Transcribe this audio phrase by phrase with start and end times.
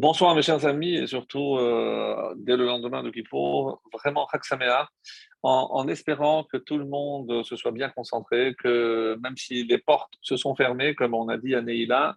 [0.00, 4.88] Bonsoir mes chers amis et surtout euh, dès le lendemain de Kippour, vraiment Haksamea,
[5.42, 10.14] en, espérant que tout le monde se soit bien concentré, que même si les portes
[10.22, 12.16] se sont fermées, comme on a dit à Neila,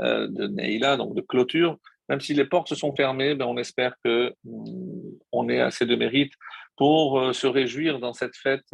[0.00, 1.76] euh, de Neila, donc de clôture,
[2.08, 5.86] même si les portes se sont fermées, ben on espère que mm, on ait assez
[5.86, 6.34] de mérite
[6.76, 8.70] pour euh, se réjouir dans cette fête,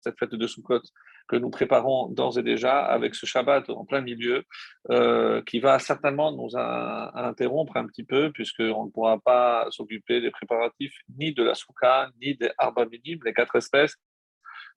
[0.00, 0.82] cette fête de Sukkot
[1.28, 4.44] que nous préparons d'ores et déjà avec ce Shabbat en plein milieu,
[4.90, 10.30] euh, qui va certainement nous interrompre un petit peu, puisqu'on ne pourra pas s'occuper des
[10.30, 13.96] préparatifs ni de la souka, ni des arba minimes, les quatre espèces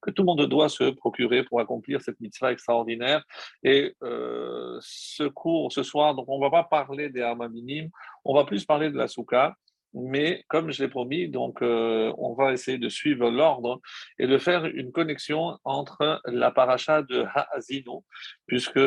[0.02, 3.24] que tout le monde doit se procurer pour accomplir cette mitzvah extraordinaire.
[3.64, 7.90] Et euh, ce cours, ce soir, donc on ne va pas parler des arba minimes,
[8.24, 9.56] on va plus parler de la souka
[9.94, 13.82] mais comme je l'ai promis, donc euh, on va essayer de suivre l'ordre
[14.18, 18.06] et de faire une connexion entre la paracha de Ha'azino,
[18.46, 18.80] puisque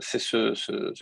[0.00, 0.54] c'est ce,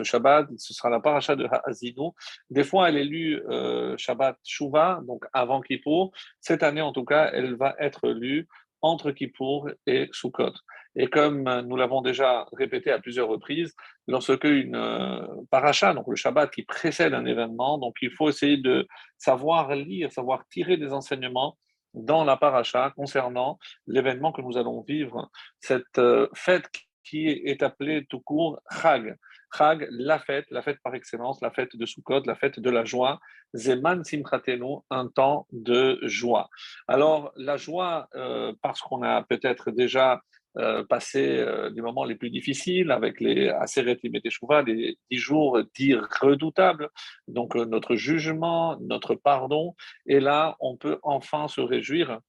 [0.02, 2.14] Shabbat, ce sera la paracha de Ha'azino.
[2.50, 6.12] Des fois, elle est lue euh, Shabbat Shuvah, donc avant Kippour.
[6.40, 8.48] Cette année, en tout cas, elle va être lue
[8.82, 10.52] entre Kippour et Sukkot.
[10.96, 13.74] Et comme nous l'avons déjà répété à plusieurs reprises,
[14.08, 18.56] lorsque une euh, paracha, donc le Shabbat qui précède un événement, donc il faut essayer
[18.56, 18.86] de
[19.18, 21.58] savoir lire, savoir tirer des enseignements
[21.92, 25.30] dans la paracha concernant l'événement que nous allons vivre,
[25.60, 26.68] cette euh, fête
[27.04, 29.16] qui est appelée tout court Chag.
[29.56, 32.84] Chag, la fête, la fête par excellence, la fête de Sukkot, la fête de la
[32.84, 33.20] joie.
[33.54, 36.50] Zeman Simchatenu, un temps de joie.
[36.88, 40.20] Alors, la joie, euh, parce qu'on a peut-être déjà
[40.58, 45.60] euh, passé euh, les moments les plus difficiles avec les Aseret et les dix jours
[45.74, 46.88] dits redoutables,
[47.28, 49.74] donc notre jugement, notre pardon,
[50.06, 52.20] et là, on peut enfin se réjouir.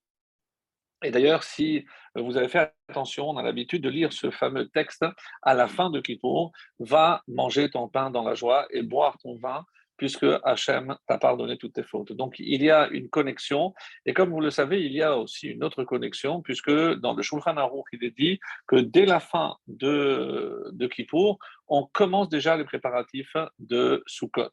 [1.03, 5.06] Et d'ailleurs, si vous avez fait attention, on a l'habitude de lire ce fameux texte
[5.44, 9.36] à la fin de Kippour, va manger ton pain dans la joie et boire ton
[9.36, 9.64] vin
[9.98, 12.14] puisque Hachem t'a pardonné toutes tes fautes.
[12.14, 13.74] Donc il y a une connexion,
[14.06, 17.22] et comme vous le savez, il y a aussi une autre connexion, puisque dans le
[17.22, 22.56] Shulchan Aruch, il est dit que dès la fin de, de Kippour, on commence déjà
[22.56, 24.52] les préparatifs de Sukkot.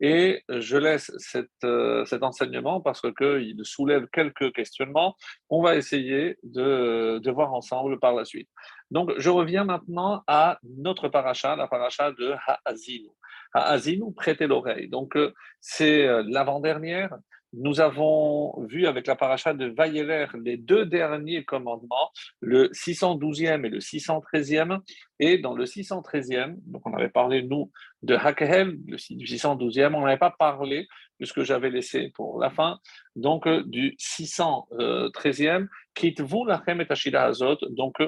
[0.00, 5.16] Et je laisse cette, euh, cet enseignement parce qu'il soulève quelques questionnements.
[5.50, 8.48] On va essayer de, de voir ensemble par la suite.
[8.90, 13.08] Donc, je reviens maintenant à notre paracha, la paracha de Ha'azinu
[13.52, 14.88] à Azinou, prêtez l'oreille.
[14.88, 17.16] Donc, euh, c'est euh, l'avant-dernière.
[17.54, 23.68] Nous avons vu avec la paracha de Vayeler les deux derniers commandements, le 612e et
[23.68, 24.80] le 613e.
[25.20, 27.70] Et dans le 613e, donc on avait parlé, nous,
[28.02, 30.88] de Hakel, le 612e, on n'avait pas parlé,
[31.18, 32.78] puisque j'avais laissé pour la fin,
[33.16, 38.00] donc euh, du 613e, quitte-vous la et Azot, donc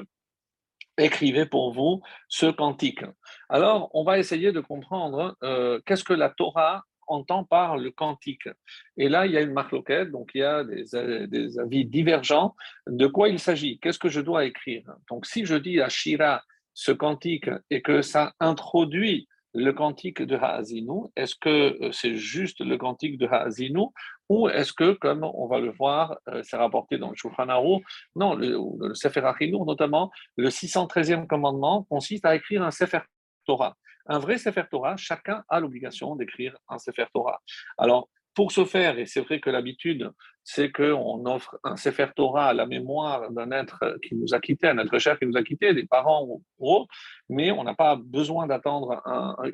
[0.97, 3.03] écrivez pour vous ce cantique.
[3.49, 8.49] Alors, on va essayer de comprendre euh, qu'est-ce que la Torah entend par le cantique.
[8.97, 12.55] Et là, il y a une marloquette, donc il y a des, des, avis divergents.
[12.87, 13.79] De quoi il s'agit?
[13.79, 14.83] Qu'est-ce que je dois écrire?
[15.09, 20.35] Donc, si je dis à Shira ce cantique et que ça introduit le cantique de
[20.35, 23.87] Ha'azinu, est-ce que euh, c'est juste le cantique de Ha'azinu
[24.27, 27.45] ou est-ce que, comme on va le voir, euh, c'est rapporté dans le Shulchan
[28.15, 29.21] non, le, le Sefer
[29.65, 32.99] notamment, le 613e commandement consiste à écrire un Sefer
[33.45, 33.75] Torah.
[34.07, 37.41] Un vrai Sefer Torah, chacun a l'obligation d'écrire un Sefer Torah.
[37.77, 40.11] Alors, pour ce faire, et c'est vrai que l'habitude,
[40.43, 44.67] c'est qu'on offre un Sefer Torah à la mémoire d'un être qui nous a quittés,
[44.67, 46.93] un être cher qui nous a quittés, des parents ou autres,
[47.29, 49.01] mais on n'a pas besoin d'attendre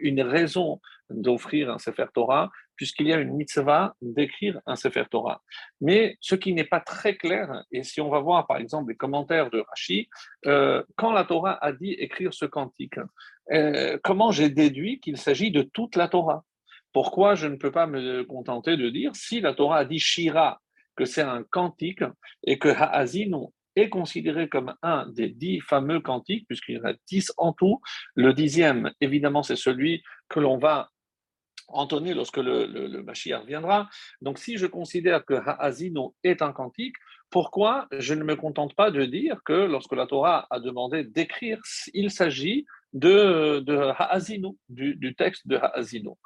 [0.02, 5.42] une raison d'offrir un Sefer Torah, puisqu'il y a une mitzvah d'écrire un Sefer Torah.
[5.80, 8.98] Mais ce qui n'est pas très clair, et si on va voir par exemple les
[8.98, 10.10] commentaires de Rashi,
[10.48, 13.00] euh, quand la Torah a dit écrire ce cantique,
[13.52, 16.44] euh, comment j'ai déduit qu'il s'agit de toute la Torah?
[16.94, 20.62] Pourquoi je ne peux pas me contenter de dire si la Torah a dit Shira,
[20.96, 22.04] que c'est un cantique,
[22.44, 23.32] et que Ha'azin
[23.76, 27.82] est considéré comme un des dix fameux cantiques, puisqu'il y en a dix en tout.
[28.16, 30.90] Le dixième, évidemment, c'est celui que l'on va
[31.68, 33.90] entonner lorsque le, le, Mashiach viendra.
[34.22, 36.96] Donc, si je considère que Ha'azino est un cantique,
[37.30, 41.62] pourquoi je ne me contente pas de dire que lorsque la Torah a demandé d'écrire,
[41.94, 43.94] il s'agit de, de
[44.70, 46.18] du, texte de Ha'azino.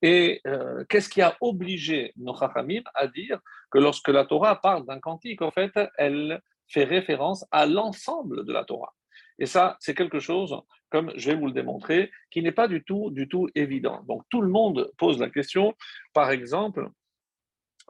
[0.00, 3.40] Et euh, qu'est-ce qui a obligé nos Chachamim à dire
[3.70, 8.52] que lorsque la Torah parle d'un cantique, en fait, elle fait référence à l'ensemble de
[8.52, 8.92] la Torah.
[9.38, 10.56] Et ça, c'est quelque chose,
[10.90, 14.02] comme je vais vous le démontrer, qui n'est pas du tout, du tout évident.
[14.06, 15.74] Donc tout le monde pose la question.
[16.12, 16.88] Par exemple,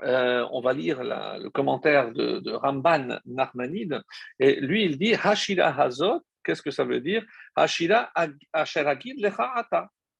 [0.04, 4.02] euh, on va lire le commentaire de, Ramban Nachmanide,
[4.38, 7.24] et lui, il dit Hashira Hazot, qu'est-ce que ça veut dire?
[7.56, 8.10] Hashira
[8.52, 9.66] Asheragid Lecha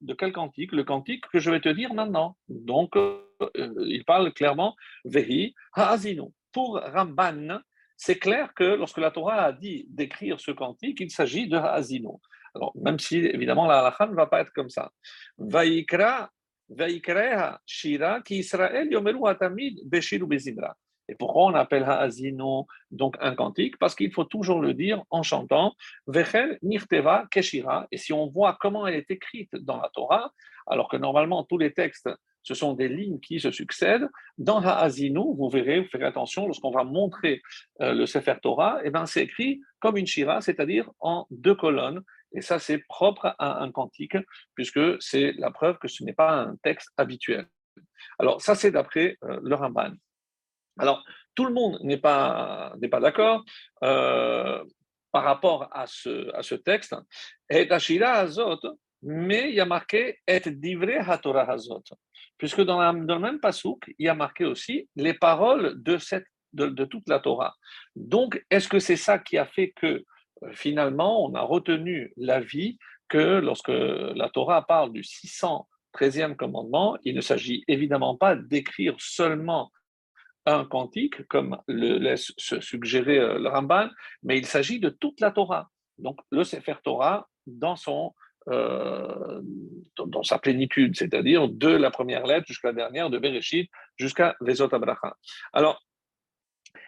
[0.00, 0.72] de quel cantique?
[0.72, 2.36] Le cantique que je vais te dire maintenant.
[2.48, 3.24] Donc, euh,
[3.86, 4.74] il parle clairement
[5.04, 6.32] Vehi Ha'azinu.
[6.52, 7.60] Pour Ramban,
[7.96, 12.08] c'est clair que lorsque la Torah a dit d'écrire ce cantique, il s'agit de Ha'azinu.
[12.54, 14.90] Alors, même si, évidemment, la halakha ne va pas être comme ça.
[15.38, 16.30] Vaikra,
[17.66, 20.76] Shira, qui Israël yomeru atamid beshiru bezimra.
[21.12, 23.76] Et pourquoi on appelle Ha'azino donc un cantique?
[23.78, 25.74] Parce qu'il faut toujours le dire en chantant
[26.06, 27.86] Vechel Nirteva Keshira.
[27.92, 30.32] Et si on voit comment elle est écrite dans la Torah,
[30.66, 32.08] alors que normalement tous les textes
[32.44, 34.08] ce sont des lignes qui se succèdent.
[34.38, 37.42] Dans Ha'azino, vous verrez, vous ferez attention, lorsqu'on va montrer
[37.82, 42.02] euh, le Sefer Torah, eh ben, c'est écrit comme une shira, c'est-à-dire en deux colonnes.
[42.32, 44.16] Et ça, c'est propre à un cantique,
[44.54, 47.46] puisque c'est la preuve que ce n'est pas un texte habituel.
[48.18, 49.92] Alors, ça, c'est d'après euh, le Ramban.
[50.82, 51.04] Alors,
[51.36, 53.44] tout le monde n'est pas, pas d'accord
[53.84, 54.64] euh,
[55.12, 56.96] par rapport à ce, à ce texte.
[57.48, 58.58] Et Azot,
[59.02, 61.56] mais il y a marqué Et divrei HaTorah.
[62.36, 66.66] Puisque dans, le même pasouk, il y a marqué aussi les paroles de, cette, de,
[66.66, 67.54] de toute la Torah.
[67.94, 72.76] Donc, est-ce que c'est ça qui a fait que euh, finalement, on a retenu l'avis
[73.08, 79.70] que lorsque la Torah parle du 613e commandement, il ne s'agit évidemment pas d'écrire seulement
[80.46, 83.88] un cantique, comme le laisse se suggérer euh, le Ramban,
[84.22, 85.70] mais il s'agit de toute la Torah.
[85.98, 87.28] Donc le Sefer Torah
[88.48, 89.40] euh,
[90.06, 94.74] dans sa plénitude, c'est-à-dire de la première lettre jusqu'à la dernière, de Bereshit jusqu'à Vezot
[94.74, 95.16] Abraha.
[95.52, 95.80] Alors,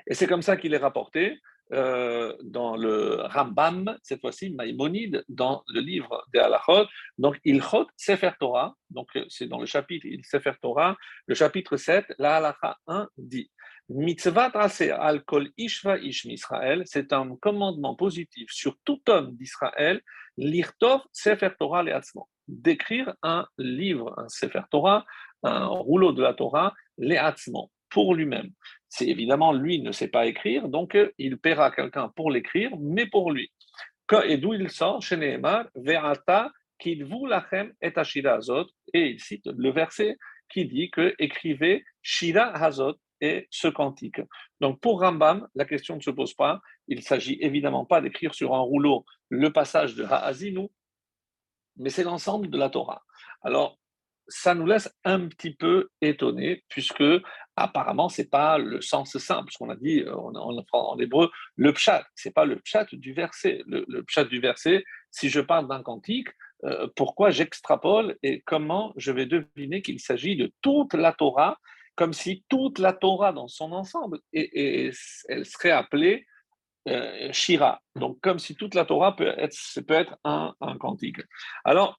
[0.07, 1.39] et c'est comme ça qu'il est rapporté
[1.73, 6.87] euh, dans le Rambam, cette fois-ci Maïmonide, dans le livre des Halachot.
[7.17, 10.97] Donc, Ilchot Sefer Torah, donc c'est dans le chapitre Il Sefer Torah,
[11.27, 13.51] le chapitre 7, la Halacha 1 dit
[13.89, 14.51] Mitzvah
[14.99, 20.01] al kol ishva ish Israël, c'est un commandement positif sur tout homme d'Israël,
[20.37, 25.05] l'irtov Sefer Torah le'atzmo, d'écrire un livre, un Sefer Torah,
[25.43, 28.51] un rouleau de la Torah, le'atzmo, pour lui-même.
[28.97, 33.07] C'est évidemment, lui ne sait pas écrire, donc euh, il paiera quelqu'un pour l'écrire, mais
[33.07, 33.51] pour lui.
[34.29, 35.17] Et d'où il sort, chez
[37.03, 40.17] vous lachem et ashira hazot, et il cite le verset
[40.49, 44.21] qui dit que écrivez shira hazot et ce cantique.
[44.61, 46.61] Donc pour Rambam, la question ne se pose pas.
[46.87, 50.69] Il s'agit évidemment pas d'écrire sur un rouleau le passage de Ha'azinu,
[51.79, 53.03] mais c'est l'ensemble de la Torah.
[53.43, 53.77] Alors
[54.29, 57.05] ça nous laisse un petit peu étonnés, puisque
[57.57, 61.73] apparemment, ce n'est pas le sens simple, ce qu'on a dit euh, en, hébreu, le
[61.73, 63.63] pshat, ce n'est pas le pshat du verset.
[63.67, 66.29] Le, le pshat du verset, si je parle d'un cantique,
[66.65, 71.59] euh, pourquoi j'extrapole et comment je vais deviner qu'il s'agit de toute la Torah,
[71.95, 74.91] comme si toute la Torah dans son ensemble, et,
[75.29, 76.27] elle serait appelée
[76.89, 77.81] euh, Shira.
[77.97, 81.21] Donc, comme si toute la Torah peut être, peut être un, un cantique.
[81.65, 81.99] Alors,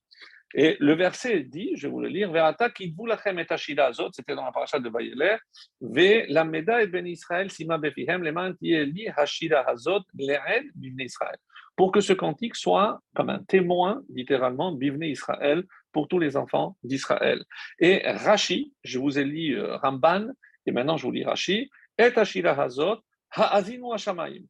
[0.58, 4.36] et le verset dit, je vais vous le lire, Verata vous lachem et azot, c'était
[4.36, 5.36] dans la paracha de Vayeler,
[5.82, 11.38] Ve la meda et ben Israël sima befihem leman li hashira hazot le'ed bivne Israël.
[11.76, 16.78] Pour que ce cantique soit comme un témoin, littéralement, bivne Israël, pour tous les enfants
[16.84, 17.44] d'Israël.
[17.78, 20.30] Et Rashi, je vous ai lu euh, Ramban,
[20.66, 23.02] et maintenant je vous lis Rashi, et hashira hazot
[23.32, 24.46] ha'azinu hashamayim.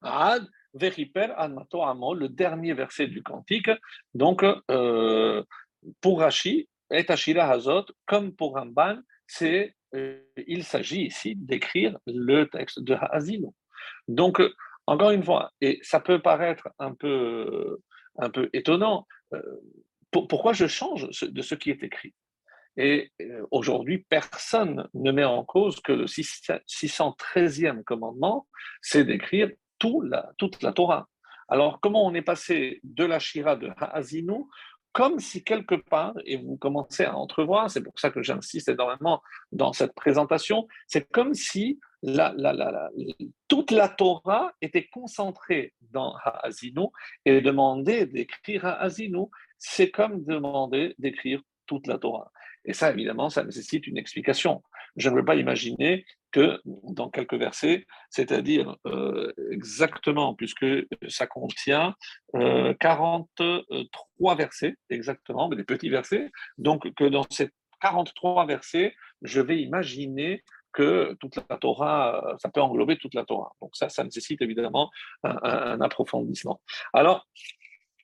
[0.00, 3.70] Ad Le dernier verset du cantique.
[4.14, 5.42] Donc, euh,
[6.00, 12.44] pour Rashi, et Ashira Hazot, comme pour Ramban, c'est, euh, il s'agit ici d'écrire le
[12.46, 13.54] texte de Hazino.
[14.08, 14.42] Donc,
[14.86, 17.78] encore une fois, et ça peut paraître un peu,
[18.18, 19.40] un peu étonnant, euh,
[20.10, 22.12] pourquoi je change de ce qui est écrit?
[22.76, 23.12] Et
[23.50, 28.46] aujourd'hui, personne ne met en cause que le 613e commandement,
[28.80, 31.08] c'est d'écrire toute la Torah.
[31.48, 34.44] Alors, comment on est passé de la Shira de Ha'azinu
[34.92, 39.22] comme si quelque part, et vous commencez à entrevoir, c'est pour ça que j'insiste énormément
[39.52, 42.90] dans cette présentation, c'est comme si la, la, la,
[43.46, 46.86] toute la Torah était concentrée dans Ha'azinu
[47.24, 49.26] et demander d'écrire Ha'azinu,
[49.58, 52.32] c'est comme demander d'écrire toute la Torah.
[52.64, 54.62] Et ça, évidemment, ça nécessite une explication.
[54.96, 60.66] Je ne veux pas imaginer que dans quelques versets, c'est-à-dire euh, exactement, puisque
[61.08, 61.94] ça contient
[62.32, 69.40] 43 euh, versets, exactement, mais des petits versets, donc que dans ces 43 versets, je
[69.40, 73.52] vais imaginer que toute la Torah, ça peut englober toute la Torah.
[73.60, 74.90] Donc ça, ça nécessite évidemment
[75.24, 76.60] un, approfondissement.
[76.92, 77.26] Alors,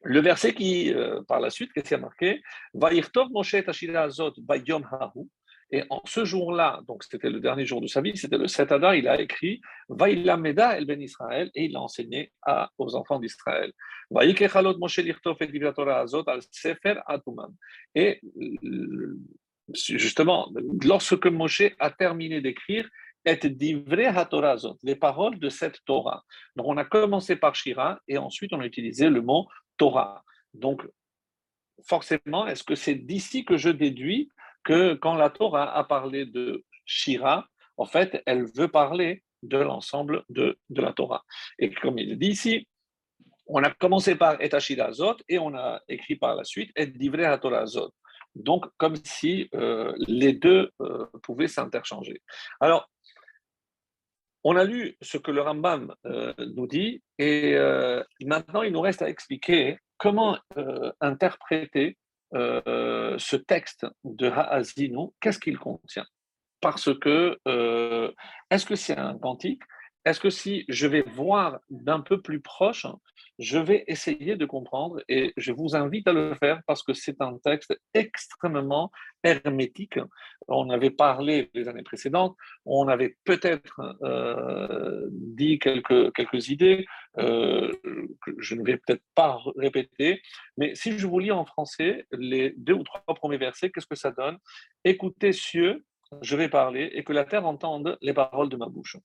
[0.02, 2.42] le verset qui, euh, par la suite, qu'est-ce qu'il a marqué?
[2.74, 5.28] Moshe Azot Bayom Hahu,
[5.72, 8.70] Et en ce jour-là, donc c'était le dernier jour de sa vie, c'était le 7
[8.70, 12.32] Adar, il a écrit Vaïlameda el ben Israël et il a enseigné
[12.78, 13.72] aux enfants d'Israël.
[17.94, 18.20] Et
[19.74, 20.52] justement,
[20.84, 22.88] lorsque Moshe a terminé d'écrire,
[23.24, 26.24] les paroles de cette Torah.
[26.54, 30.22] Donc on a commencé par Shira et ensuite on a utilisé le mot Torah.
[30.54, 30.86] Donc
[31.84, 34.30] forcément, est-ce que c'est d'ici que je déduis
[34.66, 37.46] que quand la Torah a parlé de Shira,
[37.76, 41.24] en fait, elle veut parler de l'ensemble de, la Torah.
[41.58, 42.68] Et comme il dit ici,
[43.46, 44.50] on a commencé par Et
[44.90, 47.92] Zot et on a écrit par la suite Et Divrei Torah Zot.
[48.34, 52.20] Donc, comme si euh, les deux euh, pouvaient s'interchanger.
[52.60, 52.90] Alors,
[54.42, 57.56] on a lu ce que le Rambam euh, nous dit et
[58.24, 60.38] maintenant il nous reste à expliquer comment
[61.00, 61.96] interpréter
[62.34, 66.06] euh, ce texte de Ha'azinu, qu'est-ce qu'il contient?
[66.60, 68.10] Parce que, euh,
[68.50, 69.62] est-ce que c'est un cantique
[70.04, 72.86] Est-ce que si je vais voir d'un peu plus proche,
[73.38, 77.20] je vais essayer de comprendre et je vous invite à le faire parce que c'est
[77.20, 78.90] un texte extrêmement
[79.22, 79.98] hermétique.
[80.48, 86.86] On avait parlé les années précédentes, on avait peut-être euh, dit quelques, quelques idées
[87.18, 87.72] euh,
[88.22, 90.22] que je ne vais peut-être pas répéter,
[90.56, 93.96] mais si je vous lis en français les deux ou trois premiers versets, qu'est-ce que
[93.96, 94.38] ça donne?
[94.84, 95.84] Écoutez, cieux,
[96.22, 98.96] je vais parler et que la terre entende les paroles de ma bouche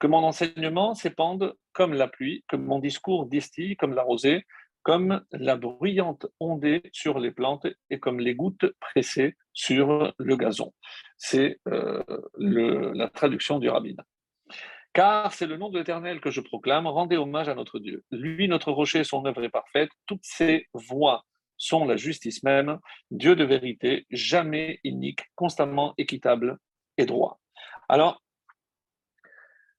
[0.00, 4.46] que mon enseignement s'épande comme la pluie, que mon discours distille comme la rosée,
[4.82, 10.72] comme la bruyante ondée sur les plantes et comme les gouttes pressées sur le gazon.
[11.18, 12.02] C'est euh,
[12.38, 13.94] la traduction du rabbin.
[14.92, 18.04] Car c'est le nom de l'Éternel que je proclame, rendez hommage à notre Dieu.
[18.10, 21.24] Lui, notre rocher, son œuvre est parfaite, toutes ses voies
[21.56, 22.78] sont la justice même,
[23.10, 26.58] Dieu de vérité, jamais inique, constamment équitable
[26.96, 27.38] et droit.
[27.88, 28.22] Alors,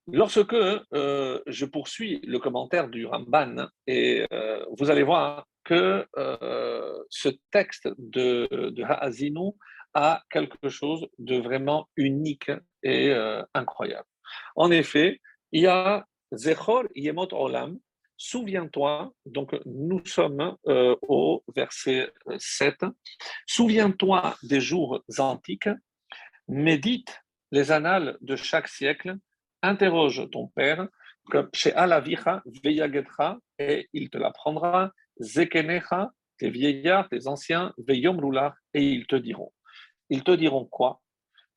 [0.07, 7.03] Lorsque euh, je poursuis le commentaire du Ramban, et euh, vous allez voir que euh,
[7.09, 8.83] ce texte de, de
[9.93, 12.51] a quelque chose de vraiment unique
[12.81, 13.13] et
[13.53, 14.07] incroyable.
[14.55, 15.19] En effet,
[15.51, 17.77] il y a Zechor Yemot Olam,
[18.17, 22.85] souviens-toi, donc nous sommes au verset 7,
[23.47, 25.69] souviens-toi des jours antiques,
[26.47, 27.21] médite
[27.51, 29.15] les annales de chaque siècle,
[29.61, 30.87] interroge ton père,
[31.53, 39.15] chez Alavicha, Veyagetra, et il te l'apprendra, Zekenecha, tes vieillards, tes anciens, et ils te
[39.15, 39.51] diront.
[40.09, 41.01] Ils te diront quoi?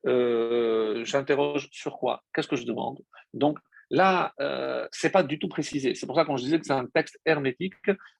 [0.06, 2.22] Euh, J'interroge sur quoi?
[2.34, 3.00] Qu'est-ce que je demande?
[3.32, 3.58] Donc,
[3.90, 5.94] Là, euh, c'est pas du tout précisé.
[5.94, 7.74] C'est pour ça qu'on je disais que c'est un texte hermétique.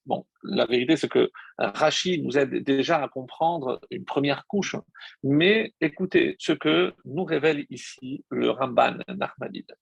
[0.07, 4.77] Bon, la vérité, c'est que Rachid nous aide déjà à comprendre une première couche.
[5.23, 9.75] Mais écoutez ce que nous révèle ici le Ramban Nachmanide.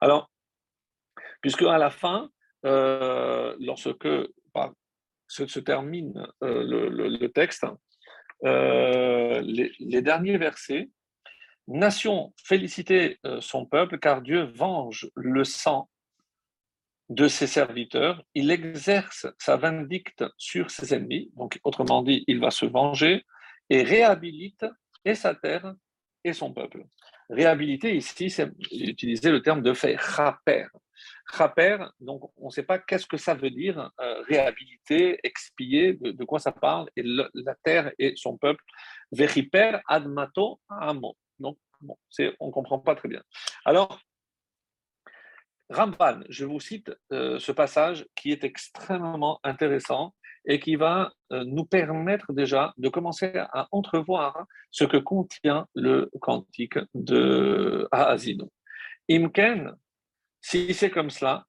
[0.00, 0.30] Alors,
[1.40, 2.28] puisque à la fin,
[2.64, 3.96] euh, lorsque
[5.28, 7.64] se, termine euh, le, texte,
[8.44, 10.90] euh, les derniers versets
[11.68, 15.90] Nation, félicitez euh, son peuple, car Dieu venge le sang
[17.10, 22.50] de ses serviteurs, il exerce sa vindicte sur ses ennemis, donc autrement dit, il va
[22.50, 23.24] se venger
[23.68, 24.64] et réhabilite
[25.04, 25.74] et sa terre
[26.24, 26.84] et son peuple.
[27.28, 30.66] Réhabiliter ici, c'est utiliser le terme de fait, raper.
[31.26, 36.24] Raper, donc on ne sait pas qu'est-ce que ça veut dire, euh, réhabiliter, expier, de,
[36.24, 38.64] quoi ça parle, et la terre et son peuple.
[39.12, 41.14] Veriper admato amo.
[41.82, 43.22] On ne comprend pas très bien.
[43.64, 44.00] Alors,
[45.70, 50.14] Ramban, je vous cite euh, ce passage qui est extrêmement intéressant
[50.46, 56.10] et qui va euh, nous permettre déjà de commencer à entrevoir ce que contient le
[56.20, 58.50] cantique de Haazino.
[59.10, 59.74] Imken,
[60.40, 61.44] si c'est comme cela,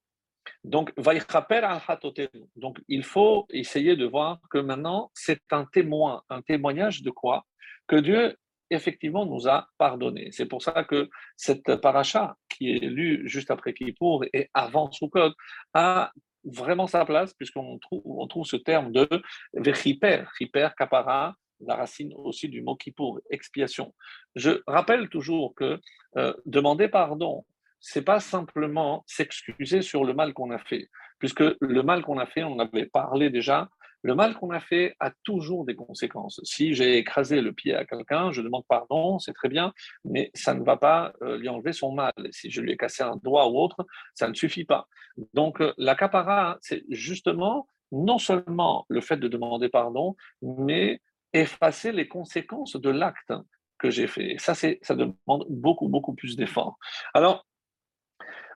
[0.63, 0.93] donc,
[2.55, 7.45] donc il faut essayer de voir que maintenant c'est un témoin, un témoignage de quoi?
[7.87, 8.35] Que Dieu
[8.69, 10.29] effectivement nous a pardonné.
[10.31, 15.33] C'est pour ça que cette paracha, qui est lue juste après Kippour et avant Sukkot,
[15.73, 16.11] a
[16.43, 19.07] vraiment sa place, puisqu'on trouve, on trouve ce terme de
[19.53, 23.93] vechiper, chiper, kapara, la racine aussi du mot Kippour, expiation.
[24.35, 25.79] Je rappelle toujours que
[26.17, 27.45] euh, demander pardon,
[27.79, 32.25] c'est pas simplement s'excuser sur le mal qu'on a fait, puisque le mal qu'on a
[32.25, 33.69] fait, on avait parlé déjà,
[34.01, 36.39] le mal qu'on a fait a toujours des conséquences.
[36.43, 39.73] Si j'ai écrasé le pied à quelqu'un, je demande pardon, c'est très bien,
[40.05, 42.13] mais ça ne va pas euh, lui enlever son mal.
[42.31, 44.87] Si je lui ai cassé un doigt ou autre, ça ne suffit pas.
[45.33, 51.01] Donc euh, la capara, c'est justement non seulement le fait de demander pardon, mais
[51.33, 53.33] effacer les conséquences de l'acte.
[53.79, 54.35] que j'ai fait.
[54.39, 56.77] ça, ça demande beaucoup, beaucoup plus d'efforts.
[57.13, 57.47] Alors,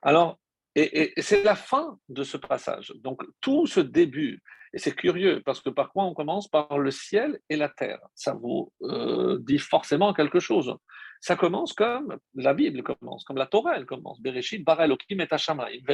[0.02, 0.38] alors
[0.76, 2.92] et, c'est la fin de ce passage.
[2.96, 4.42] Donc, tout ce début,
[4.74, 6.48] et c'est curieux, parce que par quoi on commence?
[6.48, 8.00] Par le ciel et la terre.
[8.16, 10.76] Ça vous euh, dit forcément quelque chose.
[11.20, 14.20] Ça commence comme la Bible commence, comme la Torah elle commence.
[14.20, 15.28] Bereshit, Barel, Okim et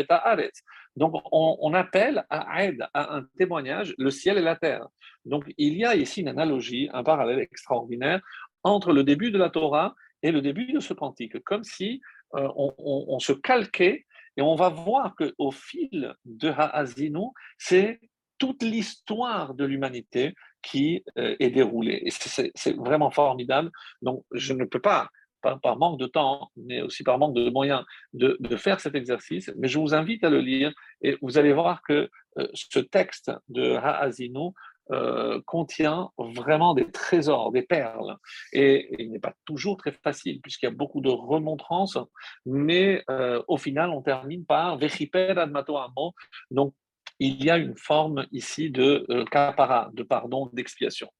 [0.08, 0.62] Aretz.
[0.96, 4.88] Donc, on, on, appelle à aide, à un témoignage, le ciel et la terre.
[5.26, 8.22] Donc, il y a ici une analogie, un parallèle extraordinaire
[8.62, 12.00] entre le début de la Torah et le début de ce cantique, comme si
[12.34, 14.06] euh, on, on se calquait
[14.36, 17.26] et on va voir qu'au fil de Ha'azinu,
[17.58, 18.00] c'est
[18.40, 22.08] toute l'histoire de l'humanité qui euh, est déroulée.
[22.10, 23.70] C'est vraiment formidable.
[24.02, 25.08] Donc, je ne peux pas,
[25.42, 29.68] par, manque de temps, mais aussi par manque de moyens, de, faire cet exercice, mais
[29.68, 33.74] je vous invite à le lire et vous allez voir que euh, ce texte de
[33.74, 34.50] Ha'azinu
[34.92, 38.16] euh, contient vraiment des trésors, des perles.
[38.52, 41.96] Et, il n'est pas toujours très facile, puisqu'il y a beaucoup de remontrances,
[42.44, 46.14] mais euh, au final, on termine par Vechiper admato amo.
[46.50, 46.74] Donc,
[47.18, 51.10] il y a une forme ici de euh, kapara, de pardon, d'expiation.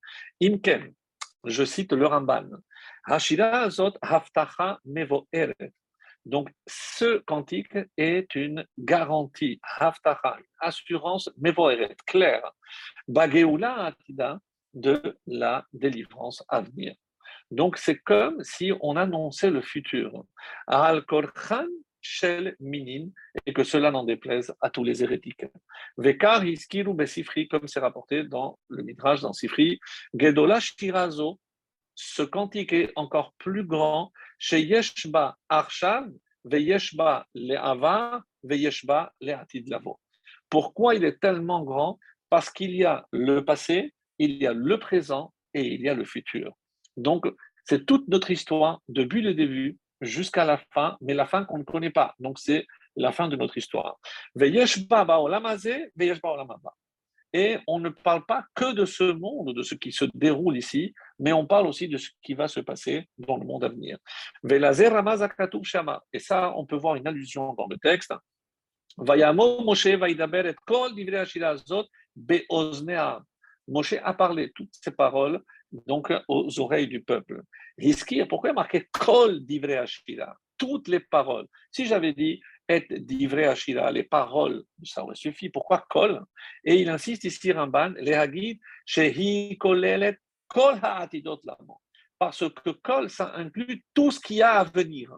[0.42, 0.92] Imken,
[1.44, 2.48] je cite le Ramban,
[3.04, 5.72] Hashira azot haftacha mevo eret.
[6.26, 12.52] Donc, ce cantique est une garantie, haftacha, assurance, mevoeret, claire,
[13.08, 14.38] bageula atida,
[14.74, 16.94] de la délivrance à venir.
[17.50, 20.24] Donc, c'est comme si on annonçait le futur.
[20.66, 21.66] Al Korchan
[22.00, 23.08] Shel Minin,
[23.46, 25.44] et que cela n'en déplaise à tous les hérétiques.
[25.96, 29.78] Vekar Iskiru Besifri, comme c'est rapporté dans le Midrash, dans Sifri,
[30.14, 31.38] Gedola Shirazo,
[31.94, 35.36] ce cantique est encore plus grand chez Yeshba
[36.44, 40.00] Veyeshba Le'ava, Veyeshba Le'atid Lavo.
[40.48, 41.98] Pourquoi il est tellement grand?
[42.30, 45.94] Parce qu'il y a le passé, il y a le présent et il y a
[45.94, 46.56] le futur.
[46.96, 47.26] Donc,
[47.64, 51.64] c'est toute notre histoire, depuis le début jusqu'à la fin, mais la fin qu'on ne
[51.64, 52.14] connaît pas.
[52.18, 52.66] Donc, c'est
[52.96, 53.98] la fin de notre histoire.
[57.32, 60.92] Et on ne parle pas que de ce monde, de ce qui se déroule ici,
[61.18, 63.98] mais on parle aussi de ce qui va se passer dans le monde à venir.
[66.12, 68.12] Et ça, on peut voir une allusion dans le texte.
[73.68, 75.40] Moshe a parlé toutes ces paroles
[75.86, 77.42] donc aux oreilles du peuple.
[78.28, 79.84] pourquoi marqué Kol Divrei
[80.58, 81.46] Toutes les paroles.
[81.70, 85.48] Si j'avais dit et d'ivrei Ashira, les paroles, ça aurait suffi.
[85.48, 86.22] Pourquoi kol?
[86.64, 91.80] Et il insiste ici, Ramban, les hagid, shehi kolelet kol ha'atidot lamo.
[92.16, 95.12] Parce que kol, ça inclut tout ce qu'il y a à venir.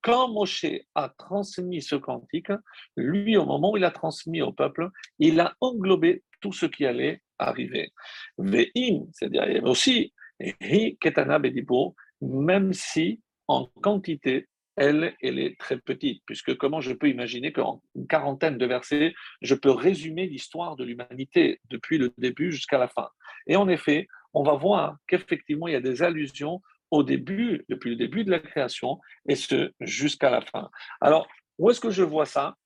[0.00, 2.52] Quand Moshe a transmis ce cantique,
[2.96, 4.88] lui, au moment où il a transmis au peuple,
[5.18, 7.92] il a englobé tout ce qui allait arriver.
[8.38, 15.38] Ve'im, c'est-à-dire il y avait aussi hi ketana bedibo, même si en quantité elle, elle
[15.38, 19.70] est très petite, puisque comment je peux imaginer qu'en une quarantaine de versets, je peux
[19.70, 23.08] résumer l'histoire de l'humanité depuis le début jusqu'à la fin.
[23.46, 27.90] Et en effet, on va voir qu'effectivement, il y a des allusions au début, depuis
[27.90, 30.70] le début de la création, et ce, jusqu'à la fin.
[31.00, 32.56] Alors, où est-ce que je vois ça?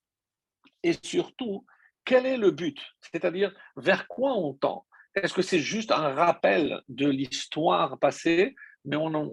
[0.83, 1.65] Et surtout,
[2.05, 2.77] quel est le but?
[3.11, 4.85] C'est-à-dire, vers quoi on tend?
[5.15, 9.31] Est-ce que c'est juste un rappel de l'histoire passée, mais on,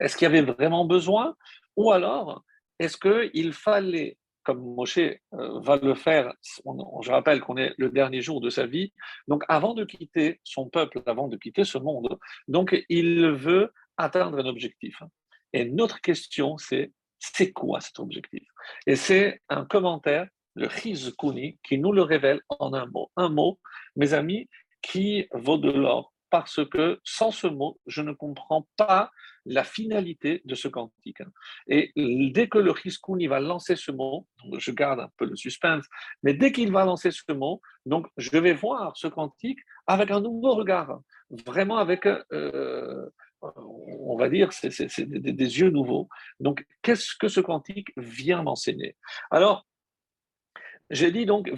[0.00, 1.36] est-ce qu'il y avait vraiment besoin?
[1.76, 2.42] Ou alors,
[2.78, 8.22] est-ce qu'il fallait, comme Moshe euh, va le faire, je rappelle qu'on est le dernier
[8.22, 8.92] jour de sa vie,
[9.28, 12.18] donc avant de quitter son peuple, avant de quitter ce monde,
[12.48, 15.02] donc il veut atteindre un objectif.
[15.52, 18.42] Et notre question, c'est c'est quoi cet objectif?
[18.86, 23.10] Et c'est un commentaire, le Chizkuni, qui nous le révèle en un mot.
[23.16, 23.58] Un mot,
[23.96, 24.48] mes amis,
[24.82, 29.10] qui vaut de l'or, parce que sans ce mot, je ne comprends pas
[29.46, 31.22] la finalité de ce cantique.
[31.66, 34.26] Et dès que le Riskoun va lancer ce mot,
[34.58, 35.84] je garde un peu le suspense,
[36.22, 40.20] mais dès qu'il va lancer ce mot, donc je vais voir ce cantique avec un
[40.20, 41.00] nouveau regard,
[41.46, 43.10] vraiment avec, euh,
[43.42, 46.08] on va dire, c'est, des, des, yeux nouveaux.
[46.38, 48.96] Donc, qu'est-ce que ce cantique vient m'enseigner?
[49.30, 49.66] Alors,
[50.90, 51.50] j'ai dit donc,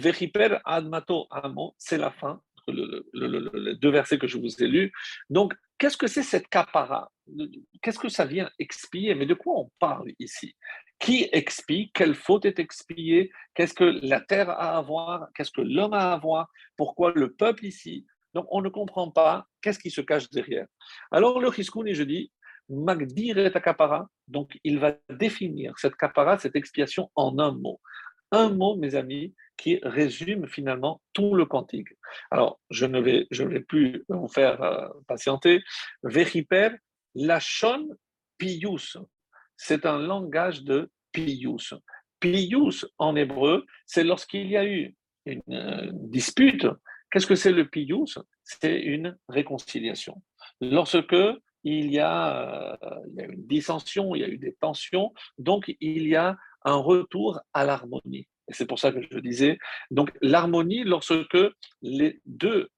[0.65, 4.93] admato amo, c'est la fin, les deux versets que je vous ai lus.
[5.29, 7.11] Donc, qu'est-ce que c'est cette capara?
[7.81, 9.15] Qu'est-ce que ça vient expier?
[9.15, 10.55] Mais de quoi on parle ici?
[10.99, 11.91] Qui expie?
[11.93, 13.31] Quelle faute est expiée?
[13.53, 15.27] Qu'est-ce que la terre a à voir?
[15.35, 16.47] Qu'est-ce que l'homme a à voir?
[16.77, 18.05] Pourquoi le peuple ici?
[18.33, 20.67] Donc, on ne comprend pas qu'est-ce qui se cache derrière.
[21.11, 22.31] Alors, le Hiskouni, je dis,
[22.69, 27.81] Magdir et capara, donc il va définir cette capara, cette expiation en un mot.
[28.33, 31.89] Un mot, mes amis, qui résume finalement tout le cantique.
[32.31, 35.63] Alors, je ne vais, je vais plus vous faire euh, patienter.
[36.01, 36.69] Veriper,
[37.15, 37.87] Lachon
[38.37, 38.97] pius.
[39.55, 41.75] C'est un langage de pius.
[42.19, 46.67] Pius en hébreu, c'est lorsqu'il y a eu une euh, dispute.
[47.11, 48.17] Qu'est-ce que c'est le pius?
[48.43, 50.21] C'est une réconciliation.
[50.59, 51.15] Lorsque
[51.63, 55.13] il y, a, euh, il y a une dissension, il y a eu des tensions,
[55.37, 56.35] donc il y a
[56.65, 58.27] un retour à l'harmonie.
[58.49, 59.57] Et c'est pour ça que je disais,
[59.91, 61.37] donc l'harmonie, lorsque
[61.81, 62.69] les deux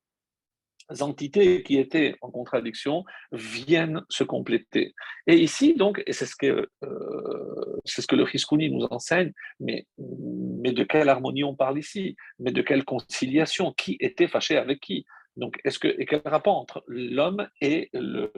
[1.00, 4.93] entités qui étaient en contradiction viennent se compléter.
[5.26, 9.32] Et ici, donc, et c'est ce que, euh, c'est ce que le Riskouni nous enseigne,
[9.60, 12.15] mais, mais de quelle harmonie on parle ici?
[12.38, 13.74] Mais de quelle conciliation?
[13.74, 15.06] Qui était fâché avec qui?
[15.38, 18.32] Donc, est-ce que, et quel rapport entre l'homme et le,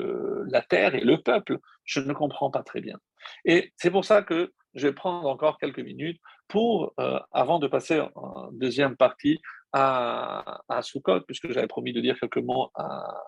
[0.49, 1.59] la terre et le peuple?
[1.83, 2.97] Je ne comprends pas très bien.
[3.43, 7.67] Et c'est pour ça que je vais prendre encore quelques minutes pour, euh, avant de
[7.67, 9.39] passer en deuxième partie
[9.73, 13.21] à, à Soukot, puisque j'avais promis de dire quelques mots à,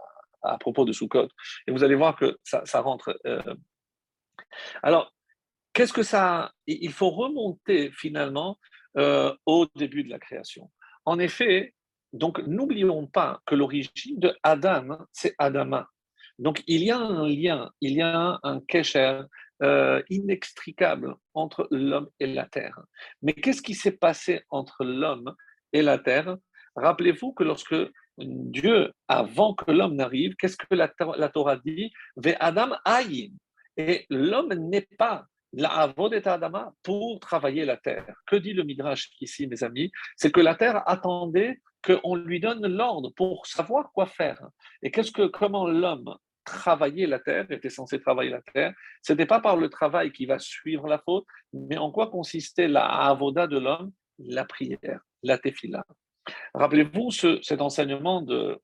[0.44, 1.28] à propos de Soukot.
[1.68, 3.20] Et vous allez voir que ça, rentre.
[3.26, 3.56] Euh.
[4.84, 5.12] Alors,
[5.74, 6.52] qu'est-ce que ça.
[6.68, 8.58] Il faut remonter finalement
[8.98, 10.72] euh, au début de la création.
[11.06, 11.74] En effet,
[12.14, 15.88] donc n'oublions pas que l'origine de Adam, c'est Adama.
[16.38, 19.22] Donc il y a un lien, il y a un kesher
[19.62, 22.80] euh, inextricable entre l'homme et la terre.
[23.22, 25.36] Mais qu'est-ce qui s'est passé entre l'homme
[25.74, 26.38] et la terre?
[26.76, 27.76] Rappelez-vous que lorsque
[28.18, 30.88] Dieu, avant que l'homme n'arrive, qu'est-ce que la,
[31.30, 31.92] Torah dit?
[32.16, 33.34] Ve Adam aïe.
[33.78, 35.94] Et l'homme n'est pas la
[36.26, 38.14] Adama pour travailler la terre.
[38.28, 39.92] Que dit le Midrash ici, mes amis?
[40.16, 44.42] C'est que la terre attendait qu'on lui donne l'ordre pour savoir quoi faire.
[44.84, 46.16] Et qu'est-ce que, comment l'homme
[46.50, 50.26] travaillait la terre, était censé travailler la terre, ce n'était pas par le travail qui
[50.26, 53.92] va suivre la faute, mais en quoi consistait la avoda de l'homme?
[54.20, 55.86] La prière, la tefila.
[56.54, 58.60] Rappelez-vous cet enseignement de,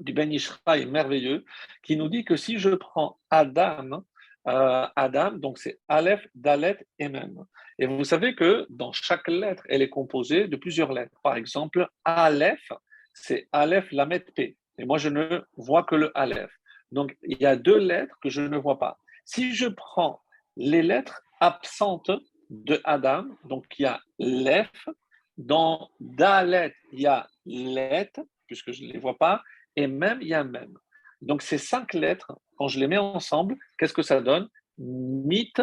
[0.00, 1.44] du Ben Ishraï merveilleux
[1.82, 4.04] qui nous dit que si je prends Adam,
[4.48, 7.44] euh, Adam, donc c'est Aleph, Dalet et Mem.
[7.78, 11.18] Et vous savez que dans chaque lettre, elle est composée de plusieurs lettres.
[11.22, 12.72] Par exemple, Aleph,
[13.12, 14.56] c'est Aleph, Lamet, P.
[14.78, 16.50] Et moi, je ne vois que le Aleph.
[16.92, 18.98] Donc, il y a deux lettres que je ne vois pas.
[19.24, 20.22] Si je prends
[20.56, 22.10] les lettres absentes
[22.50, 24.88] de Adam, donc il y a Lef,
[25.36, 28.12] dans Dalet, il y a Let,
[28.46, 29.42] puisque je ne les vois pas,
[29.76, 30.78] et même, il y a même.
[31.20, 34.48] Donc, ces cinq lettres, quand je les mets ensemble, qu'est-ce que ça donne?
[34.78, 35.54] Mit,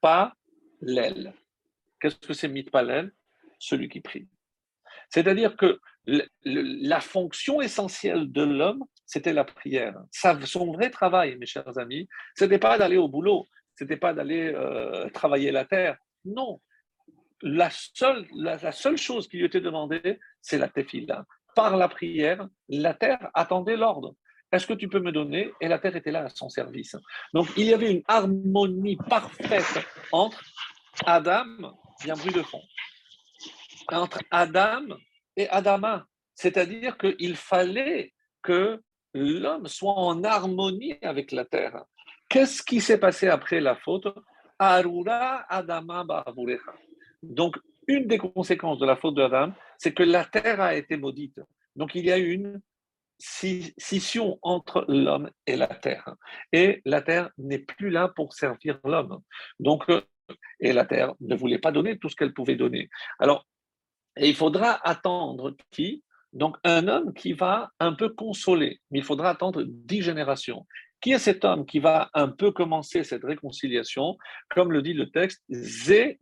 [0.00, 0.34] pas,
[0.80, 1.34] l'el.
[2.00, 3.12] Qu'est-ce que c'est mit, pas, l'el
[3.58, 4.28] Celui qui prie.
[5.08, 5.80] C'est-à-dire que
[6.44, 9.96] la fonction essentielle de l'homme, c'était la prière.
[10.12, 14.12] son vrai travail, mes chers amis, ce n'était pas d'aller au boulot, ce n'était pas
[14.12, 15.96] d'aller euh, travailler la terre.
[16.26, 16.60] Non.
[17.40, 21.24] La seule, la, seule chose qui lui était demandée, c'est la tefila.
[21.56, 24.14] Par la prière, la terre attendait l'ordre.
[24.52, 25.52] Est-ce que tu peux me donner?
[25.60, 26.94] Et la terre était là à son service.
[27.32, 30.42] Donc il y avait une harmonie parfaite entre
[31.06, 31.46] Adam,
[32.04, 32.62] il de fond,
[33.90, 34.84] entre Adam
[35.36, 36.06] et Adama.
[36.34, 38.82] C'est-à-dire qu'il fallait que
[39.18, 41.84] l'homme soit en harmonie avec la terre.
[42.28, 44.08] Qu'est-ce qui s'est passé après la faute?
[44.58, 46.04] Arura Adama
[47.22, 51.40] Donc, une des conséquences de la faute d'Adam, c'est que la terre a été maudite.
[51.76, 52.60] Donc, il y a une
[53.18, 56.14] scission entre l'homme et la terre.
[56.52, 59.20] Et la terre n'est plus là pour servir l'homme.
[59.58, 60.02] Donc, euh,
[60.60, 62.88] et la terre ne voulait pas donner tout ce qu'elle pouvait donner.
[63.18, 63.46] Alors,
[64.16, 66.04] il faudra attendre qui?
[66.38, 70.64] Donc, un homme qui va un peu consoler, mais il faudra attendre dix générations.
[71.00, 74.16] Qui est cet homme qui va un peu commencer cette réconciliation?
[74.48, 76.16] Comme le dit le texte, Ze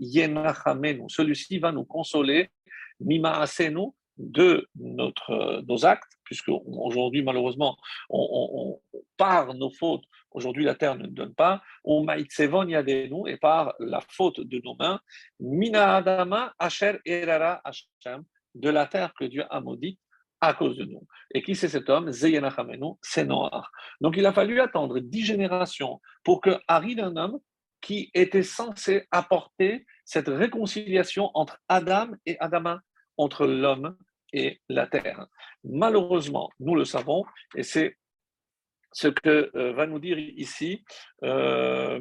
[1.08, 2.50] Celui-ci va nous consoler,
[2.98, 7.76] Mima Asenu, de notre, nos actes, puisque aujourd'hui, malheureusement,
[8.08, 8.80] on,
[9.18, 14.40] par nos fautes, aujourd'hui la terre ne donne pas, on nous et par la faute
[14.40, 14.98] de nos mains,
[15.38, 18.24] mina adama asher erara Hashem,
[18.54, 20.00] de la terre que Dieu a maudite
[20.46, 21.06] à cause de nous.
[21.34, 22.12] Et qui c'est cet homme?
[22.12, 23.72] C'est Noir.
[24.00, 27.38] Donc il a fallu attendre dix générations pour que arrive un homme
[27.80, 32.80] qui était censé apporter cette réconciliation entre Adam et Adama,
[33.16, 33.96] entre l'homme
[34.32, 35.26] et la terre.
[35.64, 37.96] Malheureusement, nous le savons, et c'est
[38.92, 40.84] ce que euh, va nous dire ici
[41.22, 42.00] euh,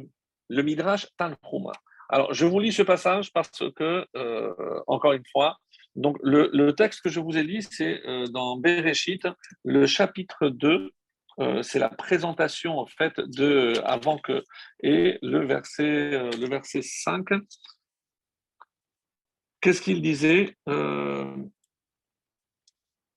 [0.49, 1.73] le Midrash Tanhuma.
[2.09, 5.57] Alors, je vous lis ce passage parce que, euh, encore une fois,
[5.95, 9.27] donc le, texte que je vous ai lu, c'est dans Bereshit,
[9.63, 10.91] le chapitre 2,
[11.61, 14.43] c'est la présentation en fait de avant que
[14.81, 17.25] et le verset le verset 5
[19.59, 20.55] qu'est-ce qu'il disait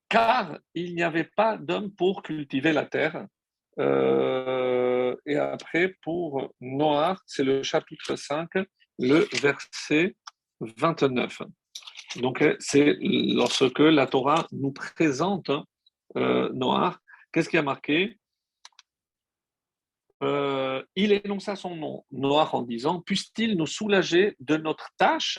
[0.08, 3.26] car il n'y avait pas d'homme pour cultiver la terre.
[3.78, 8.48] Euh, euh, et après, pour Noir, c'est le chapitre 5,
[8.98, 10.16] le verset
[10.60, 11.42] 29.
[12.16, 15.50] Donc, c'est lorsque la Torah nous présente
[16.16, 17.00] euh, Noir.
[17.32, 18.18] Qu'est-ce qui a marqué?
[20.22, 25.38] Euh, Il énonça son nom, Noir, en disant Puisse-t-il nous soulager de notre tâche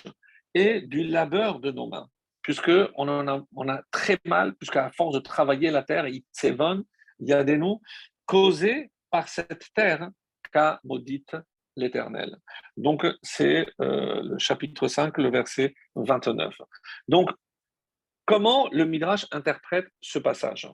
[0.53, 2.08] et du labeur de nos mains?
[2.41, 7.43] Puisque on, a, très mal, puisqu'à force de travailler la terre, il il y a
[7.43, 7.82] des noms
[8.25, 10.10] causés par cette terre
[10.51, 11.36] qu'a maudite
[11.80, 12.38] l'Éternel.
[12.78, 16.54] Donc, c'est euh, le chapitre 5, le verset 29.
[17.08, 17.30] Donc,
[18.26, 20.70] comment le Midrash interprète ce passage?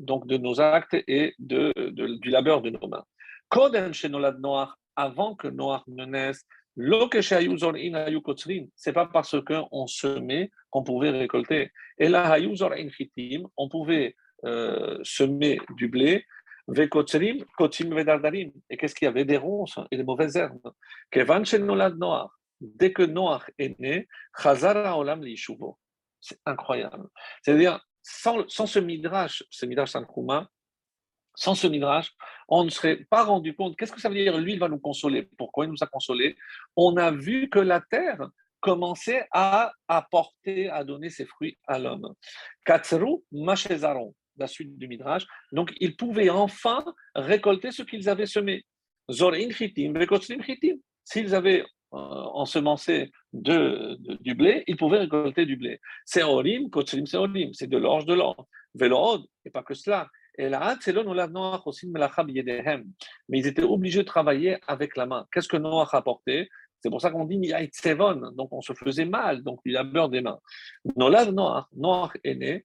[0.00, 3.04] Donc de nos actes et de, du labeur de nos mains.
[4.96, 6.46] Avant que Noach ne naisse,
[8.76, 11.70] c'est pas parce qu'on semait qu'on pouvait récolter.
[11.98, 12.36] Et là,
[13.56, 16.26] on pouvait euh, semer du blé,
[16.68, 16.88] et
[18.76, 19.24] qu'est-ce qu'il y avait?
[19.24, 20.72] Des ronces et des mauvaises herbes.
[22.60, 23.02] Dès que
[23.58, 24.08] est né,
[26.20, 27.08] c'est incroyable.
[27.42, 29.92] C'est-à-dire, sans, ce midrash, ce midrash
[31.36, 32.14] sans ce midrash,
[32.48, 33.76] on ne serait pas rendu compte.
[33.76, 34.38] Qu'est-ce que ça veut dire?
[34.38, 35.28] Lui, il va nous consoler.
[35.36, 36.36] Pourquoi il nous a consolés?
[36.76, 38.28] On a vu que la terre
[38.60, 42.14] commençait à apporter, à donner ses fruits à l'homme.
[42.64, 45.26] Katsru Mashezaron, la suite du Midrash.
[45.52, 48.64] Donc, ils pouvaient enfin récolter ce qu'ils avaient semé.
[49.10, 49.92] Zorin Chitim,
[50.42, 50.76] Chitim.
[51.04, 55.80] S'ils avaient euh, ensemencé de, du blé, ils pouvaient récolter du blé.
[56.04, 58.48] C'est Orim, Kotsrim, c'est de l'orge, de l'or.
[58.74, 60.08] Velorod, et pas que cela.
[60.36, 60.92] Et là, c'est
[63.28, 65.26] Mais ils étaient obligés de travailler avec la main.
[65.32, 66.48] Qu'est-ce que Noach a apporté
[66.80, 70.08] C'est pour ça qu'on dit Sevon, donc on se faisait mal, donc il a beurre
[70.08, 70.40] des mains.
[70.96, 72.64] Nolad Noach, Noach est né,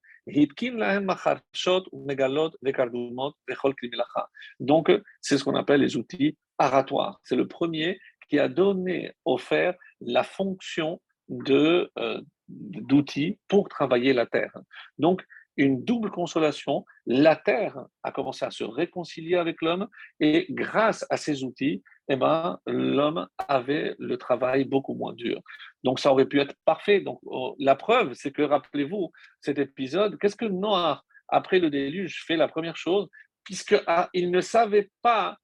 [4.59, 7.19] donc, c'est ce qu'on appelle les outils aratoires.
[7.23, 14.25] C'est le premier qui a donné, offert la fonction de, euh, d'outils pour travailler la
[14.25, 14.55] terre.
[14.97, 15.23] Donc,
[15.57, 16.85] une double consolation.
[17.05, 19.87] La terre a commencé à se réconcilier avec l'homme
[20.19, 25.41] et grâce à ces outils, eh ben, l'homme avait le travail beaucoup moins dur.
[25.83, 27.01] Donc ça aurait pu être parfait.
[27.01, 30.17] Donc oh, la preuve, c'est que rappelez-vous cet épisode.
[30.17, 33.07] Qu'est-ce que Noah après le déluge fait la première chose,
[33.43, 35.37] puisque ah, il ne savait pas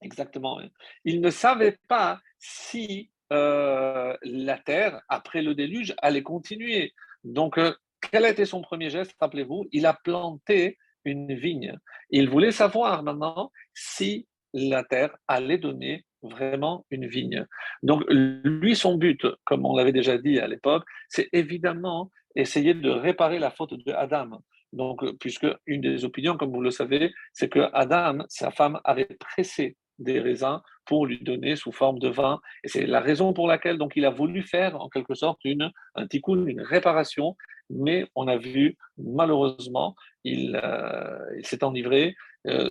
[0.00, 0.68] exactement, hein,
[1.04, 6.94] il ne savait pas si euh, la terre après le déluge allait continuer.
[7.24, 7.74] Donc euh,
[8.10, 11.76] quel a été son premier geste Rappelez-vous, il a planté une vigne.
[12.10, 17.46] Il voulait savoir maintenant si la terre allait donner vraiment une vigne.
[17.82, 22.90] Donc, lui, son but, comme on l'avait déjà dit à l'époque, c'est évidemment essayer de
[22.90, 24.42] réparer la faute de Adam.
[24.72, 29.08] Donc, puisque une des opinions, comme vous le savez, c'est que Adam, sa femme, avait
[29.20, 32.40] pressé des raisins pour lui donner sous forme de vin.
[32.64, 35.70] Et c'est la raison pour laquelle donc il a voulu faire en quelque sorte une,
[35.94, 37.36] un tikkun, une réparation,
[37.70, 42.14] mais on a vu malheureusement, il, euh, s'est enivré,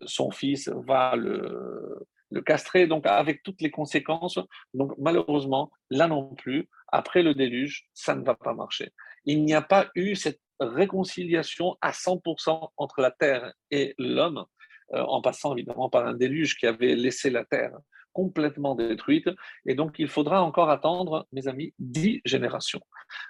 [0.05, 2.07] son fils va le,
[2.45, 4.39] castrer, donc avec toutes les conséquences.
[4.73, 8.91] Donc malheureusement, là non plus, après le déluge, ça ne va pas marcher.
[9.25, 14.45] Il n'y a pas eu cette réconciliation à 100% entre la terre et l'homme
[14.93, 17.75] euh, en passant évidemment par un déluge qui avait laissé la terre
[18.13, 19.29] complètement détruite.
[19.65, 22.81] Et donc, il faudra encore attendre, mes amis, dix générations.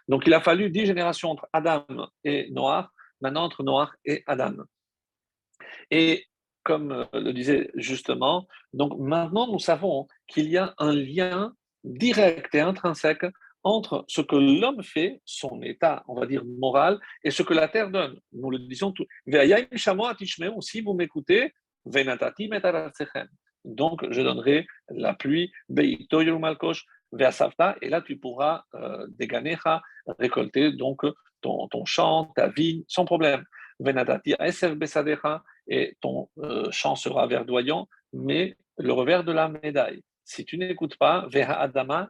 [0.07, 1.85] Donc, il a fallu dix générations entre Adam
[2.23, 4.53] et Noir, maintenant entre Noir et Adam.
[5.89, 6.25] Et
[6.65, 11.53] comme euh, le disait justement, donc maintenant nous savons qu'il y a un lien
[11.85, 13.25] direct et intrinsèque
[13.63, 17.67] entre ce que l'homme fait, son état, on va dire, moral, et ce que la
[17.67, 18.19] terre donne.
[18.31, 19.05] Nous le disons tout.
[20.61, 21.53] Si vous m'écoutez,
[23.65, 29.07] donc je donnerai la pluie, et là tu pourras euh,
[30.19, 31.01] récolter donc
[31.41, 33.43] ton, champ, ta vie, sans problème.
[35.67, 40.97] Et ton euh, champ sera verdoyant, mais le revers de la médaille, si tu n'écoutes
[40.97, 42.09] pas, Adama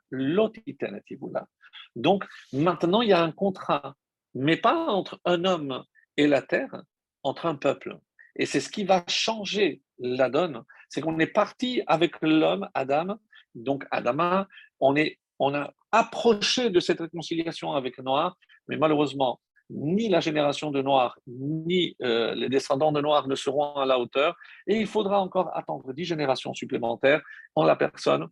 [1.95, 3.95] Donc maintenant, il y a un contrat,
[4.33, 5.83] mais pas entre un homme
[6.17, 6.83] et la terre,
[7.23, 7.97] entre un peuple.
[8.35, 10.63] Et c'est ce qui va changer la donne.
[10.89, 13.17] C'est qu'on est parti avec l'homme, Adam,
[13.53, 14.47] donc Adama,
[14.79, 18.37] on, est, on a approché de cette réconciliation avec Noir,
[18.67, 23.75] mais malheureusement, ni la génération de Noirs, ni euh, les descendants de Noirs ne seront
[23.75, 24.35] à la hauteur.
[24.67, 27.21] Et il faudra encore attendre dix générations supplémentaires
[27.55, 28.27] en la personne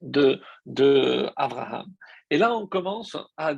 [0.00, 1.30] de, de.
[2.30, 3.54] Et là, on commence à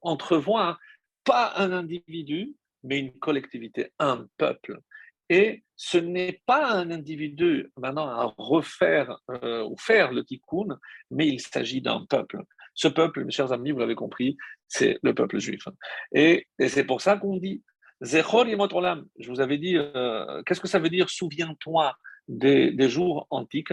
[0.00, 0.78] entrevoir
[1.24, 4.80] pas un individu, mais une collectivité, un peuple.
[5.28, 10.78] Et ce n'est pas un individu maintenant à refaire euh, ou faire le tikkun,
[11.10, 12.42] mais il s'agit d'un peuple.
[12.76, 14.36] Ce peuple, mes chers amis, vous l'avez compris,
[14.68, 15.66] c'est le peuple juif.
[16.12, 17.62] Et, c'est pour ça qu'on dit
[18.02, 21.96] Zechor Je vous avais dit, euh, qu'est-ce que ça veut dire Souviens-toi
[22.28, 23.72] des, jours antiques?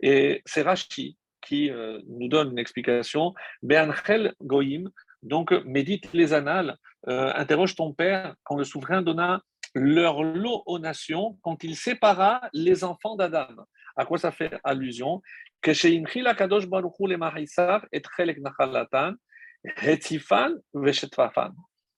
[0.00, 3.32] Et c'est Rashi qui euh, nous donne une explication.
[3.62, 4.90] Be'anchel Goïm,
[5.22, 9.42] donc médite les annales, interroge ton père quand le souverain donna
[9.74, 13.46] leur lot aux nations quand il sépara les enfants d'Adam.
[13.96, 15.22] À quoi ça fait allusion?
[15.62, 16.02] Que chez
[16.36, 17.18] Kadosh Baruch les
[17.92, 18.02] et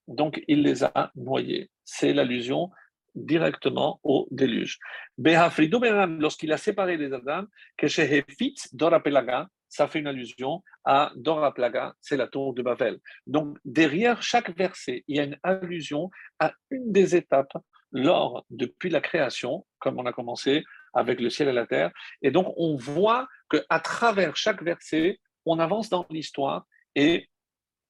[0.09, 1.70] Donc il les a noyés.
[1.85, 2.70] C'est l'allusion
[3.14, 4.79] directement au déluge.
[5.18, 7.44] Lorsqu'il a séparé les Adam,
[7.77, 12.61] que chez Hefitz Dorapelaga, ça fait une allusion à Dora Plaga, c'est la tour de
[12.61, 12.98] Babel.
[13.27, 17.57] Donc, derrière chaque verset, il y a une allusion à une des étapes
[17.90, 20.62] lors, depuis la création, comme on a commencé
[20.94, 21.90] avec le ciel et la terre.
[22.22, 27.28] Et donc, on voit qu'à travers chaque verset, on avance dans l'histoire et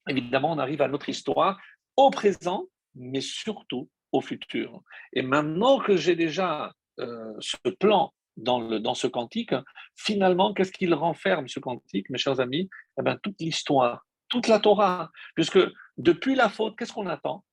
[0.07, 1.59] évidemment, on arrive à notre histoire
[1.95, 4.81] au présent, mais surtout au futur.
[5.13, 9.53] Et maintenant que j'ai déjà euh, ce plan dans, le, dans ce cantique,
[9.95, 12.69] finalement, qu'est-ce qu'il renferme, ce cantique, mes chers amis?
[12.99, 15.11] Eh bien, Toute l'histoire, toute la Torah.
[15.35, 15.59] Puisque
[15.97, 17.43] depuis la faute, qu'est-ce qu'on attend?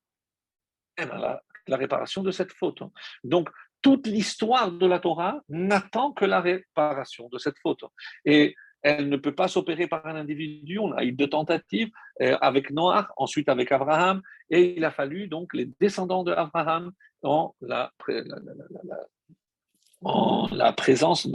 [0.99, 2.83] Eh bien, la, la, réparation de cette faute.
[3.25, 3.49] Donc,
[3.83, 7.85] toute l'histoire de la Torah n'attend que la réparation de cette faute.
[8.25, 10.79] Et elle ne peut pas s'opérer par un individu.
[10.79, 11.91] On a eu deux tentatives
[12.23, 16.93] euh, avec Noah, ensuite avec Abraham, et il a fallu donc les descendants de Abraham
[17.23, 17.55] dans
[20.03, 21.29] en la présence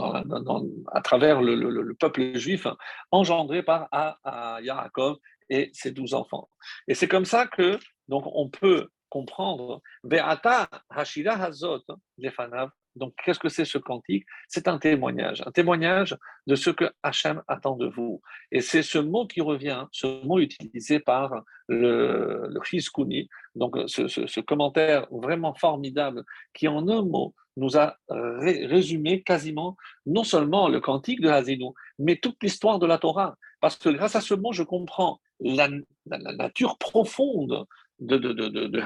[0.92, 2.66] à travers le, peuple juif
[3.12, 6.48] engendré par à, Yaakov et ses douze enfants.
[6.88, 7.78] Et c'est comme ça que
[8.08, 11.82] donc on peut comprendre Hazot
[12.18, 12.70] Lefanav.
[12.96, 14.24] Donc, qu'est-ce que c'est ce cantique?
[14.48, 16.16] C'est un témoignage, un témoignage
[16.46, 18.22] de ce que Hachem attend de vous.
[18.50, 24.40] Et c'est ce mot qui revient, ce mot utilisé par le, le donc ce, ce,
[24.40, 31.20] commentaire vraiment formidable qui, en un mot, nous a résumé quasiment non seulement le cantique
[31.20, 33.36] de Hazinou, mais toute l'histoire de la Torah.
[33.60, 35.68] Parce que grâce à ce mot, je comprends la,
[36.06, 37.66] nature profonde
[37.98, 38.82] de, de, de, de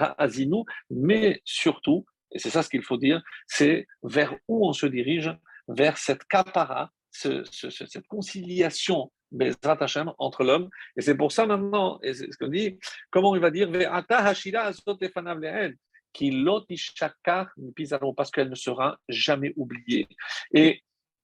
[0.90, 5.30] mais surtout, et c'est ça ce qu'il faut dire, c'est vers où on se dirige,
[5.68, 9.10] vers cette kapara, cette conciliation
[10.18, 10.68] entre l'homme.
[10.96, 12.78] Et c'est pour ça maintenant, et c'est ce qu'on dit,
[13.10, 13.70] comment il va dire,
[18.16, 20.08] parce qu'elle ne sera jamais oubliée.
[20.52, 20.82] Et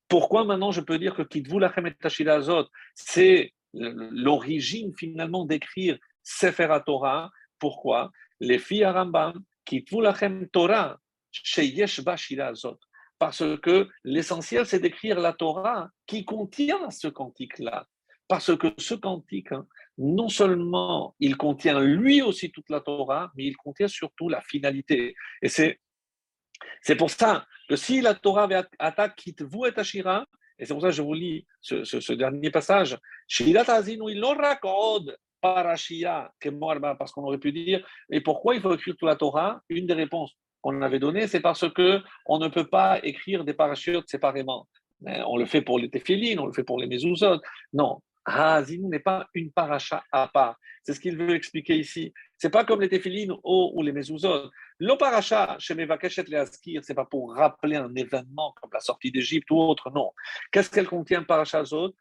[0.08, 6.78] pourquoi maintenant je peux dire que Kitvu Lachem et Azot, c'est l'origine finalement d'écrire Sefer
[6.84, 8.10] Torah Pourquoi?
[8.40, 10.98] Les filles à Rambam, Kitvu Lachem Torah,
[11.32, 12.00] Sheyesh
[12.38, 12.78] Azot.
[13.18, 17.86] Parce que l'essentiel, c'est d'écrire la Torah qui contient ce cantique-là.
[18.28, 19.66] Parce que ce cantique, hein,
[19.98, 25.14] non seulement il contient lui aussi toute la Torah, mais il contient surtout la finalité.
[25.40, 25.80] Et c'est,
[26.82, 30.26] c'est pour ça que si la Torah attaque quitte vous et Ashira,
[30.58, 32.98] et c'est pour ça que je vous lis ce, ce, dernier passage,
[36.98, 39.60] parce qu'on aurait pu dire, et pourquoi il faut écrire toute la Torah?
[39.68, 43.54] Une des réponses qu'on avait données, c'est parce que on ne peut pas écrire des
[43.54, 44.66] parachutes séparément.
[45.04, 47.40] On le fait pour les téphilines, on le fait pour les mezuzot.
[47.72, 50.56] Non, Haazinu n'est pas une paracha à part.
[50.82, 52.12] C'est ce qu'il veut expliquer ici.
[52.36, 54.50] C'est pas comme les téphilines ou, les mezuzot.
[54.78, 59.10] Le paracha chez Mevakeshet le Askir, c'est pas pour rappeler un événement comme la sortie
[59.10, 60.10] d'Égypte ou autre, non.
[60.50, 61.94] Qu'est-ce qu'elle contient, paracha zot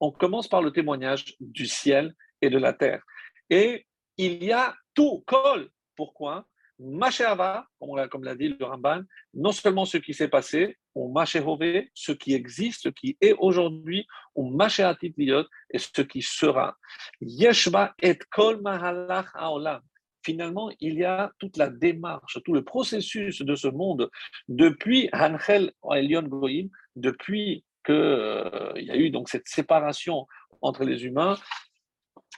[0.00, 3.02] on commence par le témoignage du ciel et de la terre.
[3.48, 3.86] Et
[4.16, 5.70] il y a tout, col.
[5.96, 6.46] Pourquoi?
[6.78, 7.66] Mashéava,
[8.10, 9.02] comme l'a dit le Ramban,
[9.34, 14.06] non seulement ce qui s'est passé, ou Mashéhové, ce qui existe, ce qui est aujourd'hui,
[14.34, 16.76] ou Mashéatit et ce qui sera.
[17.20, 19.82] Yeshba et kol mahalach haolam.
[20.22, 24.10] Finalement, il y a toute la démarche, tout le processus de ce monde
[24.48, 30.26] depuis Hanchel Elion Goïm, depuis qu'il euh, y a eu donc cette séparation
[30.60, 31.36] entre les humains,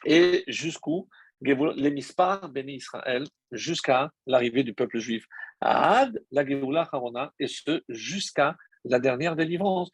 [0.05, 1.09] et jusqu'où
[1.41, 5.26] les mispar béni Israël jusqu'à l'arrivée du peuple juif.
[5.61, 6.45] Ad la
[6.93, 9.91] Harona, et ce jusqu'à la dernière délivrance.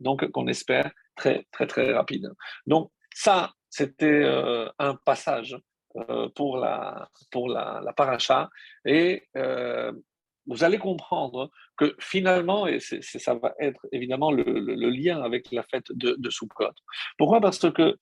[0.00, 2.32] Donc, qu'on espère très, très, très rapide.
[2.66, 5.58] Donc, ça, c'était euh, un passage
[5.96, 8.48] euh, pour la, pour la, paracha.
[8.84, 9.90] Et euh,
[10.46, 14.44] vous allez comprendre que finalement, et ça va être évidemment le,
[14.90, 16.30] lien avec la fête de, de.
[17.18, 17.40] Pourquoi?
[17.40, 17.96] Parce que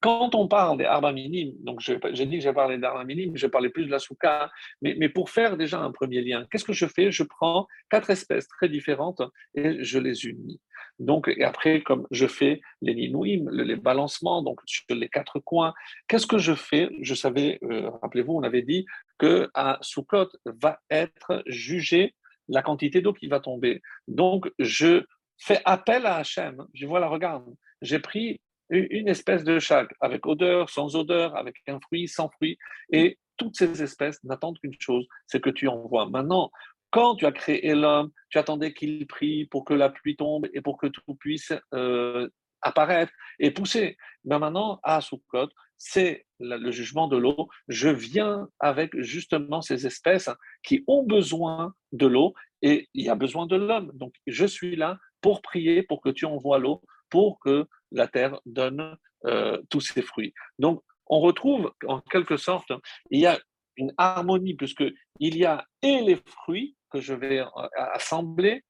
[0.00, 3.46] Quand on parle des arba minimes, donc j'ai dit que j'ai parlé d'arba minimes, je
[3.48, 6.72] parlais plus de la souka, mais, mais, pour faire déjà un premier lien, qu'est-ce que
[6.72, 7.10] je fais?
[7.10, 9.22] Je prends quatre espèces très différentes
[9.54, 10.60] et je les unis.
[11.00, 15.74] Donc, et après, comme je fais les ninouim, les balancements, donc sur les quatre coins,
[16.08, 16.90] qu'est-ce que je fais?
[17.02, 18.84] Je savais, euh, rappelez-vous, on avait dit
[19.18, 22.14] que à Sukkot va être jugé
[22.48, 23.80] la quantité d'eau qui va tomber.
[24.08, 25.04] Donc, je
[25.38, 26.64] fais appel à Hachem.
[26.74, 27.44] Je vois la regarde,
[27.82, 28.40] j'ai pris
[28.70, 32.58] une espèce de chaque, avec odeur, sans odeur, avec un fruit, sans fruit.
[32.92, 36.08] Et toutes ces espèces n'attendent qu'une chose, c'est que tu envoies.
[36.08, 36.50] Maintenant,
[36.90, 40.60] quand tu as créé l'homme, tu attendais qu'il prie pour que la pluie tombe et
[40.60, 42.28] pour que tout puisse euh,
[42.62, 43.96] apparaître et pousser.
[44.24, 47.48] Mais maintenant, à Sukkot, c'est le jugement de l'eau.
[47.68, 50.30] Je viens avec justement ces espèces
[50.62, 53.92] qui ont besoin de l'eau et il y a besoin de l'homme.
[53.94, 58.40] Donc, je suis là pour prier, pour que tu envoies l'eau, pour que la terre
[58.46, 58.96] donne
[59.26, 60.32] euh, tous ses fruits.
[60.58, 62.70] Donc, on retrouve en quelque sorte,
[63.10, 63.38] il y a
[63.76, 64.94] une harmonie, puisqu'il
[65.36, 67.46] y a et les fruits que je vais euh,
[67.76, 68.64] assembler,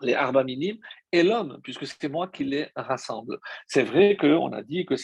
[0.00, 0.78] les arba minimes,
[1.10, 3.38] et l'homme, puisque c'est moi qui les rassemble.
[3.66, 4.94] C'est vrai qu'on a dit que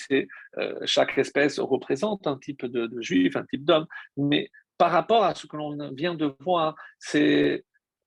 [0.58, 3.86] euh, chaque espèce représente un type de, juif, un type d'homme,
[4.16, 7.64] mais par rapport à ce que l'on vient de voir, c'est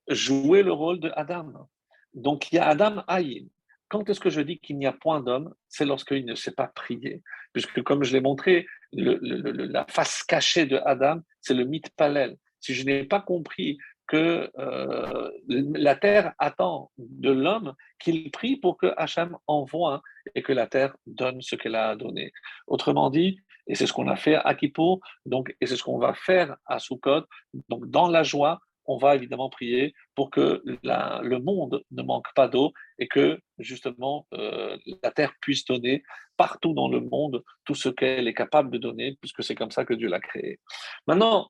[0.09, 1.69] jouer le rôle de Adam.
[2.13, 3.47] Donc il y a Adam Aïn,
[3.89, 6.67] quand est-ce que je dis qu'il n'y a point d'homme C'est lorsqu'il ne sait pas
[6.67, 7.21] prier.
[7.53, 12.38] Puisque, comme je l'ai montré, la face cachée de Adam, c'est le mythe palel.
[12.59, 13.77] Si je n'ai pas compris
[14.07, 20.01] que euh, la terre attend de l'homme qu'il prie pour que Hachem envoie
[20.33, 22.31] et que la terre donne ce qu'elle a donné.
[22.67, 25.99] Autrement dit, et c'est ce qu'on a fait à Kippour, donc, et c'est ce qu'on
[25.99, 27.25] va faire à Sukkot,
[27.67, 32.47] donc dans la joie, on va évidemment prier pour que le monde ne manque pas
[32.47, 36.03] d'eau et que justement euh, la terre puisse donner
[36.38, 39.85] partout dans le monde tout ce qu'elle est capable de donner, puisque c'est comme ça
[39.85, 40.59] que Dieu l'a créé.
[41.07, 41.49] Maintenant,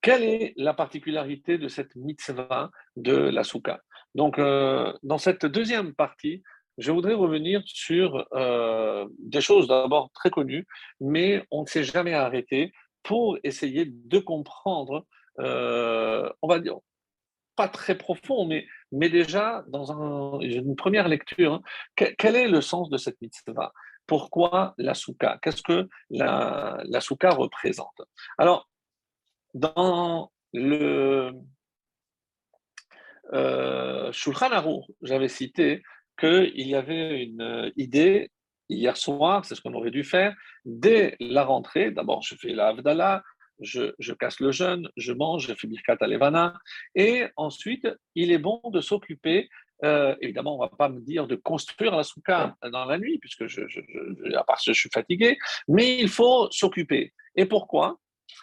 [0.00, 3.80] quelle est la particularité de cette mitzvah de la souka?
[4.14, 6.42] Donc, euh, dans cette deuxième partie,
[6.78, 10.66] je voudrais revenir sur euh, des choses d'abord très connues,
[11.00, 12.72] mais on ne s'est jamais arrêté
[13.02, 15.06] pour essayer de comprendre
[15.40, 16.76] euh, on va dire,
[17.56, 21.62] pas très profond, mais, mais déjà dans une première lecture, hein,
[21.94, 23.72] quel, est le sens de cette mitzvah?
[24.06, 25.38] Pourquoi la souka?
[25.42, 28.02] Qu'est-ce que la, la représente?
[28.38, 28.68] Alors,
[29.54, 31.32] dans le
[33.32, 35.82] euh, Shulchan Aruch, j'avais cité
[36.18, 38.30] qu'il y avait une idée
[38.68, 40.34] hier soir, c'est ce qu'on aurait dû faire,
[40.64, 41.90] dès la rentrée.
[41.90, 42.72] D'abord, je fais la
[43.60, 46.58] je, casse le jeûne, je mange, je fais Birkat Alevana.
[46.94, 49.48] Et ensuite, il est bon de s'occuper.
[49.84, 53.18] Euh, évidemment, on ne va pas me dire de construire la souka dans la nuit,
[53.18, 53.62] puisque je,
[54.34, 55.38] à part je suis fatigué,
[55.68, 57.12] mais il faut s'occuper.
[57.34, 57.98] Et pourquoi?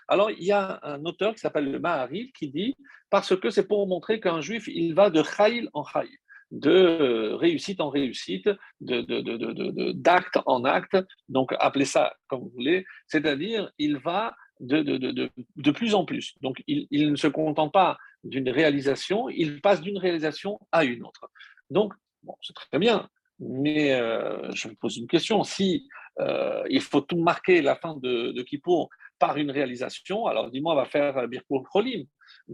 [0.07, 2.75] Alors, il y a un auteur qui s'appelle le Maharil qui dit
[3.09, 6.17] parce que c'est pour montrer qu'un juif, il va de chayil en chayil
[6.53, 8.47] de réussite en réussite,
[8.79, 10.97] d'acte en acte,
[11.27, 16.35] donc appelez ça comme vous voulez, c'est-à-dire il va de, de, de, plus en plus.
[16.41, 21.29] Donc, il, ne se contente pas d'une réalisation, il passe d'une réalisation à une autre.
[21.69, 21.93] Donc,
[22.41, 25.43] c'est très bien, mais euh, je me pose une question.
[25.43, 25.87] Si
[26.19, 28.89] euh, il faut tout marquer la fin de, de Kippour
[29.19, 32.05] par une réalisation, alors dis-moi, va faire Birkour Krolim.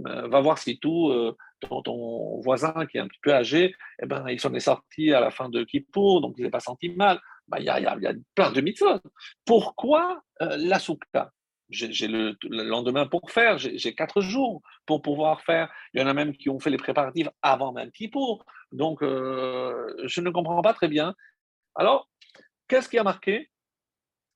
[0.08, 1.12] Euh, va voir si tout,
[1.60, 5.20] ton, voisin qui est un petit peu âgé, eh ben, il s'en est sorti à
[5.20, 7.20] la fin de Kippour, donc il n'est pas senti mal.
[7.48, 9.00] Ben, il y, a, y, a, plein de mitzvot.
[9.46, 11.32] Pourquoi la soukta
[11.70, 15.72] j'ai le, lendemain pour faire, j'ai quatre jours pour pouvoir faire.
[15.94, 18.46] Il y en a même qui ont fait les préparatifs avant même pour.
[18.72, 21.14] Donc, euh, je ne comprends pas très bien.
[21.76, 22.10] Alors,
[22.68, 23.52] qu'est-ce qui a marqué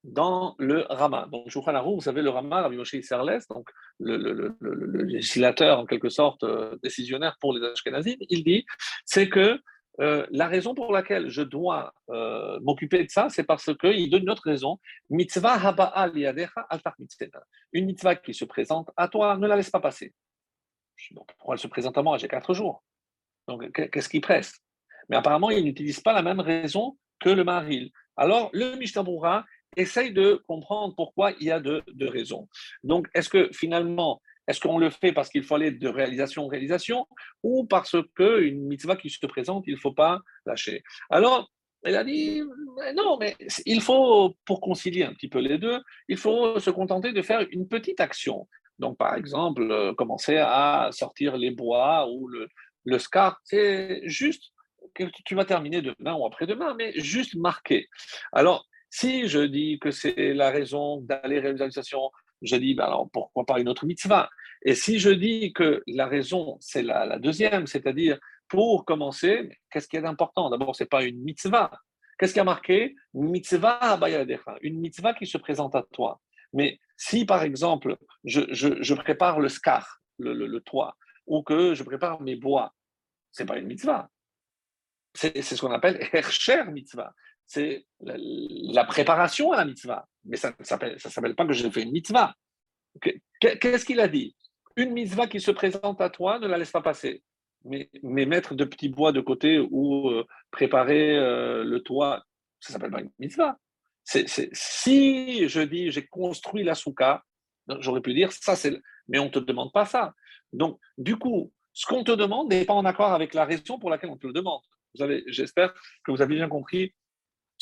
[0.04, 1.28] dans le Rama?
[1.32, 3.70] Donc, vous savez, le Rama, Rabbi Moshe Serles, donc
[4.00, 8.66] le, le, législateur en quelque sorte euh, décisionnaire pour les Ashkenazim, il dit
[9.06, 9.60] c'est que
[10.00, 14.24] euh, la raison pour laquelle je dois euh, m'occuper de ça, c'est parce qu'il donne
[14.24, 14.80] une autre raison.
[15.10, 15.60] Mitzvah
[17.74, 20.14] Une mitzvah qui se présente à toi, ne la laisse pas passer.
[21.16, 22.18] pourquoi elle se présente à moi?
[22.18, 22.84] J'ai quatre jours.
[23.48, 24.60] Donc, qu'est-ce qui presse?
[25.10, 27.92] Mais apparemment, il n'utilise pas la même raison que le Maril.
[28.16, 32.48] Alors, le Mishtabura essaye de comprendre pourquoi il y a deux de raisons.
[32.84, 36.48] Donc, est-ce que finalement, est-ce qu'on le fait parce qu'il faut aller de réalisation en
[36.48, 37.08] réalisation
[37.44, 40.84] ou parce qu'une mitzvah qui se présente, il ne faut pas lâcher?
[41.10, 41.52] Alors,
[41.84, 42.42] elle a dit,
[42.96, 43.36] non, mais
[43.66, 47.46] il faut, pour concilier un petit peu les deux, il faut se contenter de faire
[47.52, 48.48] une petite action.
[48.80, 52.48] Donc, par exemple, euh, commencer à sortir les bois ou le,
[52.86, 54.52] le scar, c'est juste
[54.96, 57.88] que tu vas terminer demain ou après-demain, mais juste marquer.
[58.32, 58.66] Alors,
[58.96, 62.12] Si je dis que c'est la raison d'aller réalisation,
[62.44, 64.30] je dis, ben alors pourquoi pas une autre mitzvah?
[64.64, 69.98] Et si je dis que la raison, c'est la, deuxième, c'est-à-dire pour commencer, qu'est-ce qui
[69.98, 71.72] est important D'abord, ce n'est pas une mitzvah.
[72.18, 72.96] Qu'est-ce qui a marqué?
[73.14, 74.00] Mitzvah
[74.62, 76.22] une mitzvah qui se présente à toi.
[76.54, 82.36] Mais si, par exemple, je, prépare le scar, le, toit, ou que je prépare mes
[82.36, 82.74] bois,
[83.32, 84.10] ce n'est pas une mitzvah.
[85.16, 87.14] C'est ce qu'on appelle Hercher mitzvah.
[87.46, 90.08] C'est la, préparation à la mitzvah.
[90.26, 92.34] Mais ça ne s'appelle pas que j'ai fait une mitzvah.
[93.40, 94.36] Qu'est-ce qu'il a dit?
[94.76, 97.24] Une mitzvah qui se présente à toi, ne la laisse pas passer.
[97.66, 102.24] Mais, mettre de petits bois de côté ou euh, préparer euh, le toit,
[102.60, 103.58] ça s'appelle pas une mitzvah.
[104.04, 107.24] si je dis j'ai construit la souka,
[107.80, 108.78] j'aurais pu dire ça c'est.
[109.08, 110.14] Mais on ne te demande pas ça.
[110.52, 113.90] Donc, du coup, ce qu'on te demande n'est pas en accord avec la raison pour
[113.90, 114.62] laquelle on te le demande.
[114.98, 115.74] Vous j'espère
[116.04, 116.94] que vous avez bien compris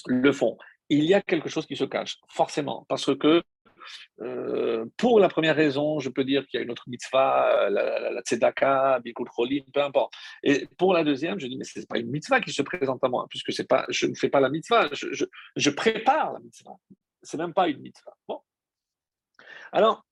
[0.08, 0.58] le fond.
[0.90, 3.44] Il y a quelque chose qui se cache, forcément, parce que
[4.22, 8.12] euh, pour la première raison, je peux dire qu'il y a une autre mitzvah, la,
[8.12, 10.14] la, tzedaka, bikul cholim, peu importe.
[10.44, 13.04] Et pour la deuxième, je dis, mais ce n'est pas une mitzvah qui se présente
[13.04, 16.76] à moi, puisque c'est pas, je ne fais pas la mitzvah, je, prépare la mitzvah.
[17.24, 18.16] Ce n'est même pas une mitzvah.
[18.28, 18.40] Bon.
[19.72, 20.06] Alors,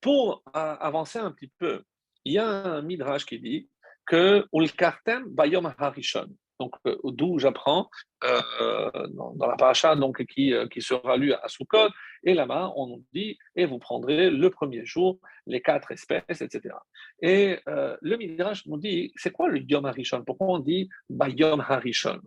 [0.00, 1.82] pour avancer un petit peu,
[2.24, 3.68] il y a un midrash qui dit
[4.04, 6.28] que ulkartem bayom harishon
[6.58, 7.88] donc euh, d'où j'apprends
[8.24, 11.88] euh, dans, la paracha donc, qui, euh, qui sera lue à Sukkot,
[12.24, 16.74] et là-bas on nous dit, et vous prendrez le premier jour les quatre espèces, etc.
[17.22, 20.24] Et le Midrash nous dit, c'est quoi le Yom Harishon?
[20.24, 22.20] Pourquoi on dit Bayom Harishon?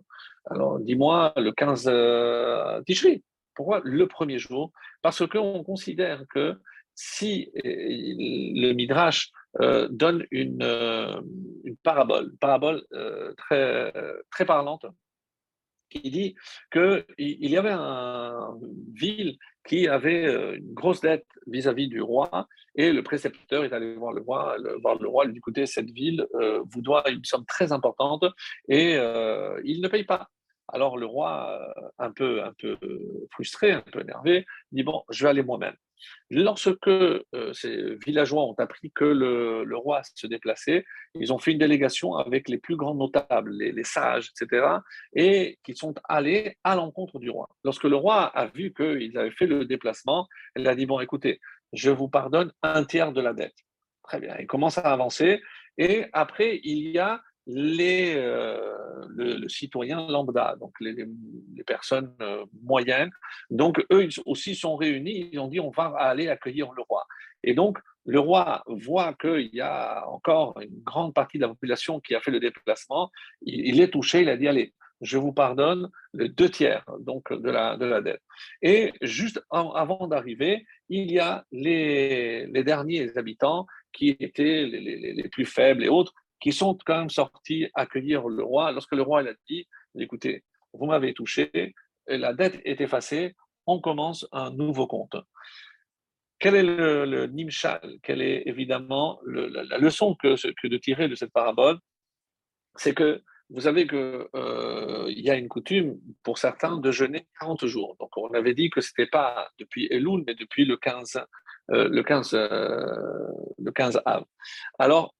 [0.46, 3.22] Alors dis-moi le 15 Tishri.
[3.54, 4.72] Pourquoi le premier jour?
[5.02, 6.58] Parce qu'on considère que
[6.94, 11.20] si le Midrash euh, donne une, euh,
[11.64, 13.92] une, parabole, une parabole euh, très,
[14.30, 14.86] très parlante,
[15.88, 16.36] qui dit
[16.70, 19.36] qu'il y avait une ville
[19.66, 22.46] qui avait une grosse dette vis-à-vis du roi,
[22.76, 25.66] et le précepteur est allé voir le roi, le, voir le roi, lui dit écoutez,
[25.66, 26.24] cette ville
[26.70, 28.24] vous doit une somme très importante,
[28.68, 28.94] et
[29.64, 30.28] il ne paye pas.
[30.68, 31.60] Alors le roi,
[31.98, 32.76] un peu, un peu
[33.32, 35.74] frustré, un peu énervé, dit bon, je vais aller moi-même.
[36.30, 37.22] Lorsque euh,
[37.52, 40.84] ces villageois ont appris que le, roi se déplaçait,
[41.14, 44.66] ils ont fait une délégation avec les plus grands notables, les, sages, etc.,
[45.14, 47.48] et qui sont allés à l'encontre du roi.
[47.64, 51.40] Lorsque le roi a vu qu'ils avaient fait le déplacement, il a dit, bon, écoutez,
[51.72, 53.56] je vous pardonne un tiers de la dette.
[54.02, 55.40] Très bien, il commence à avancer,
[55.78, 57.22] et après, il y a
[57.52, 63.10] les, euh, le, citoyen lambda, donc les, les, personnes euh, moyennes.
[63.50, 67.06] Donc eux aussi sont réunis, ils ont dit on va aller accueillir le roi.
[67.42, 72.00] Et donc le roi voit qu'il y a encore une grande partie de la population
[72.00, 73.10] qui a fait le déplacement,
[73.42, 77.50] il, est touché, il a dit allez, je vous pardonne le deux tiers donc de
[77.50, 78.22] la, de la dette.
[78.62, 85.12] Et juste avant d'arriver, il y a les, les, derniers habitants qui étaient les, les,
[85.12, 88.72] les, plus faibles et autres, qui sont quand même sortis accueillir le roi.
[88.72, 89.66] Lorsque le roi il a dit,
[89.98, 91.74] écoutez, vous m'avez touché,
[92.06, 93.34] la dette est effacée,
[93.66, 95.16] on commence un nouveau compte.
[96.38, 97.98] Quel est le, nimshal?
[98.02, 101.78] Quelle est évidemment la, leçon que, que, de tirer de cette parabole?
[102.76, 103.98] C'est que vous savez qu'il
[104.34, 107.96] euh, y a une coutume pour certains de jeûner 40 jours.
[107.98, 111.20] Donc on avait dit que ce n'était pas depuis Elul, mais depuis le 15,
[111.72, 113.26] euh, le 15, euh,
[113.58, 114.24] le 15 av.
[114.78, 115.14] Alors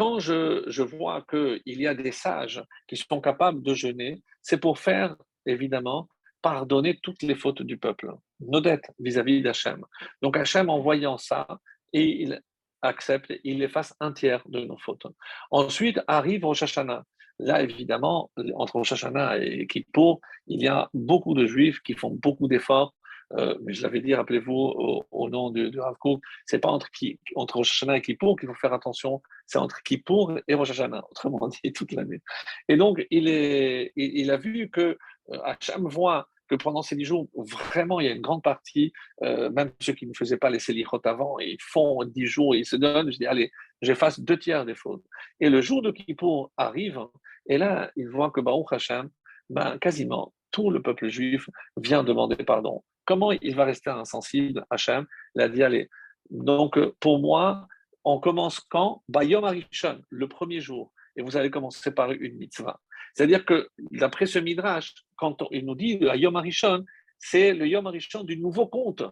[0.00, 4.78] quand je, vois qu'il y a des sages qui sont capables de jeûner, c'est pour
[4.78, 6.08] faire, évidemment,
[6.40, 9.84] pardonner toutes les fautes du peuple, nos dettes vis-à-vis d'Hachem.
[10.22, 11.46] Donc Hachem, en voyant ça,
[11.92, 12.40] et il
[12.80, 15.06] accepte, il efface un tiers de nos fautes.
[15.50, 17.04] Ensuite arrive Rosh Hashanah.
[17.38, 19.04] Là, évidemment, entre Rosh
[19.38, 22.94] et Kippour, il y a beaucoup de juifs qui font beaucoup d'efforts
[23.32, 26.88] euh, mais je l'avais dit, rappelez-vous, au, nom de, de Rav Kook, c'est pas entre,
[27.36, 30.70] entre Rosh et Kippour qu'il faut faire attention, c'est entre Kippour et Rosh
[31.10, 32.20] autrement dit, toute l'année.
[32.68, 34.98] Et donc, il, est, il, a vu que
[35.30, 37.28] euh, Hacham voit que pendant ces dix jours,
[37.72, 40.58] vraiment, il y a une grande partie, euh, même ceux qui ne faisaient pas les
[40.58, 43.52] Selichot avant, ils font dix jours, ils se donnent, je dis, allez,
[43.82, 45.04] j'efface deux tiers des fautes.
[45.38, 46.98] Et le jour de Kippour arrive,
[47.46, 49.08] et là, il voit que Baruch Hashem,
[49.48, 52.82] ben, quasiment tout le peuple juif vient demander pardon.
[53.10, 55.04] Comment il va rester insensible Hachem?
[55.34, 55.90] Il a dit allez.
[56.30, 57.66] Donc, pour moi,
[58.04, 59.02] on commence quand?
[59.08, 60.92] Bayom Arishon, le premier jour.
[61.16, 62.78] Et vous allez commencer par une mitzvah.
[63.12, 66.84] C'est-à-dire que, d'après ce midrash, quand il nous dit le Yom Arishon,
[67.18, 69.02] c'est le Yom Arishon du nouveau compte.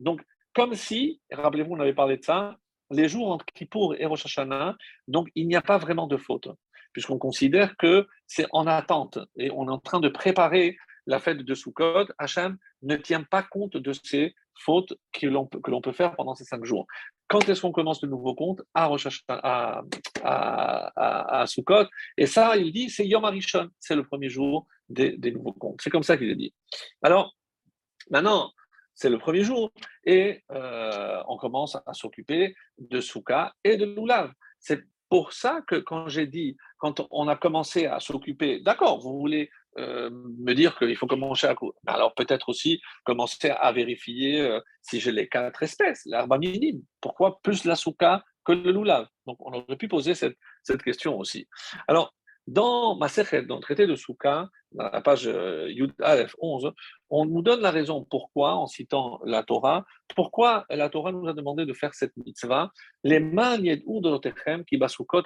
[0.00, 0.20] Donc,
[0.52, 2.56] comme si, rappelez-vous, on avait parlé de ça,
[2.90, 4.76] les jours entre Kippour et Rosh Hashanah,
[5.06, 6.48] donc il n'y a pas vraiment de faute,
[6.92, 10.76] puisqu'on considère que c'est en attente et on est en train de préparer
[11.06, 15.92] la fête de Sukkot, Hachem ne tient pas compte de ces fautes que l'on peut,
[15.92, 16.86] faire pendant ces cinq jours.
[17.28, 18.90] Quand est-ce qu'on commence le nouveau compte à,
[19.28, 19.82] à,
[21.40, 21.86] à, Sukkot?
[22.16, 25.80] Et ça, il dit, c'est Yom Arishon, c'est le premier jour des, nouveaux comptes.
[25.82, 26.52] C'est comme ça qu'il est dit.
[27.02, 27.36] Alors,
[28.10, 28.52] maintenant,
[28.94, 29.70] c'est le premier jour,
[30.04, 34.32] et euh, on commence à s'occuper de Souka et de Lulav.
[34.58, 39.18] C'est pour ça que quand j'ai dit, quand on a commencé à s'occuper, d'accord, vous
[39.18, 41.54] voulez euh, me dire qu'il faut commencer à...
[41.86, 46.82] Alors peut-être aussi commencer à vérifier euh, si j'ai les quatre espèces, l'arbre minime.
[47.00, 51.18] Pourquoi plus la souka que le lulav Donc on aurait pu poser cette, cette question
[51.18, 51.46] aussi.
[51.86, 52.12] Alors
[52.46, 56.72] dans Maserhet, dans le traité de Souka, dans la page euh, Yud Aleph 11,
[57.10, 59.84] on nous donne la raison pourquoi, en citant la Torah,
[60.16, 62.72] pourquoi la Torah nous a demandé de faire cette mitzvah,
[63.04, 65.22] les maniet de qui basukot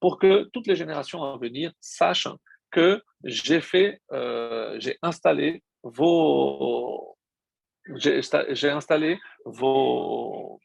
[0.00, 2.28] pour que toutes les générations à venir sachent
[2.74, 7.16] que j'ai fait, euh, j'ai installé vos,
[7.94, 10.60] j'ai installé vos,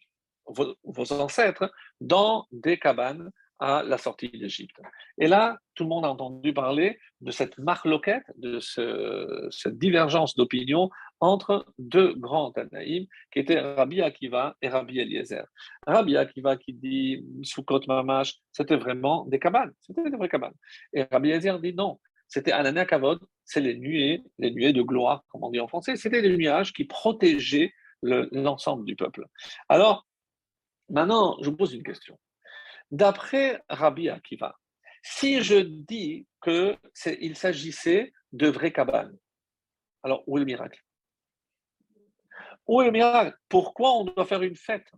[0.47, 3.29] vos, ancêtres dans des cabanes
[3.59, 4.81] à la sortie d'Égypte.
[5.19, 10.89] Et là, tout le monde a entendu parler de cette marloquette, de cette divergence d'opinion
[11.21, 15.45] entre deux grands Tanaïm, qui étaient Rabbi Akiva et Rabbi Eliezer.
[15.85, 20.53] Rabbi Akiva qui dit Sukkot Mamash, c'était vraiment des cabanes, c'était des vraies cabanes.
[20.93, 25.23] Et Rabbi Eliezer dit non, c'était Anania Kavod, c'est les nuées, les nuées de gloire,
[25.29, 29.25] comme on dit en français, c'était des nuages qui protégeaient l'ensemble du peuple.
[29.67, 30.07] Alors,
[30.89, 32.17] maintenant, je vous pose une question.
[32.91, 34.55] D'après Rabbi Akiva,
[35.01, 39.17] si je dis qu'il s'agissait de vraies cabanes,
[40.03, 40.81] alors où est le miracle?
[42.69, 44.91] Où est le miracle Pourquoi on doit faire une fête?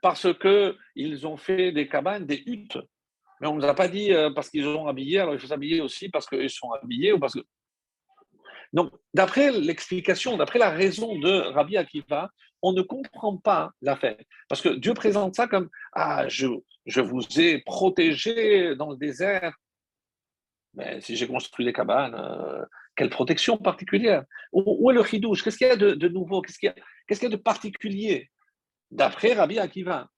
[0.00, 2.78] Parce qu'ils ont fait des cabanes, des huttes.
[3.38, 5.46] Mais on ne nous a pas dit euh, parce qu'ils ont habillé, alors il faut
[5.46, 7.40] s'habiller aussi parce qu'ils sont habillés ou parce que.
[8.72, 12.30] Donc, d'après l'explication, d'après la raison de Rabbi Akiva,
[12.62, 14.24] on ne comprend pas la fête.
[14.48, 16.46] Parce que Dieu présente ça comme Ah, je,
[16.86, 19.54] je vous ai protégé dans le désert.
[20.72, 22.64] Mais si j'ai construit des cabanes, euh,
[22.96, 24.24] quelle protection particulière?
[24.52, 25.42] Où, est le chidouche?
[25.42, 26.40] Qu'est-ce qu'il y a de, nouveau?
[26.40, 28.30] Qu'est-ce qu'il y, a de particulier
[28.90, 30.08] D'après Rabbi Akiva?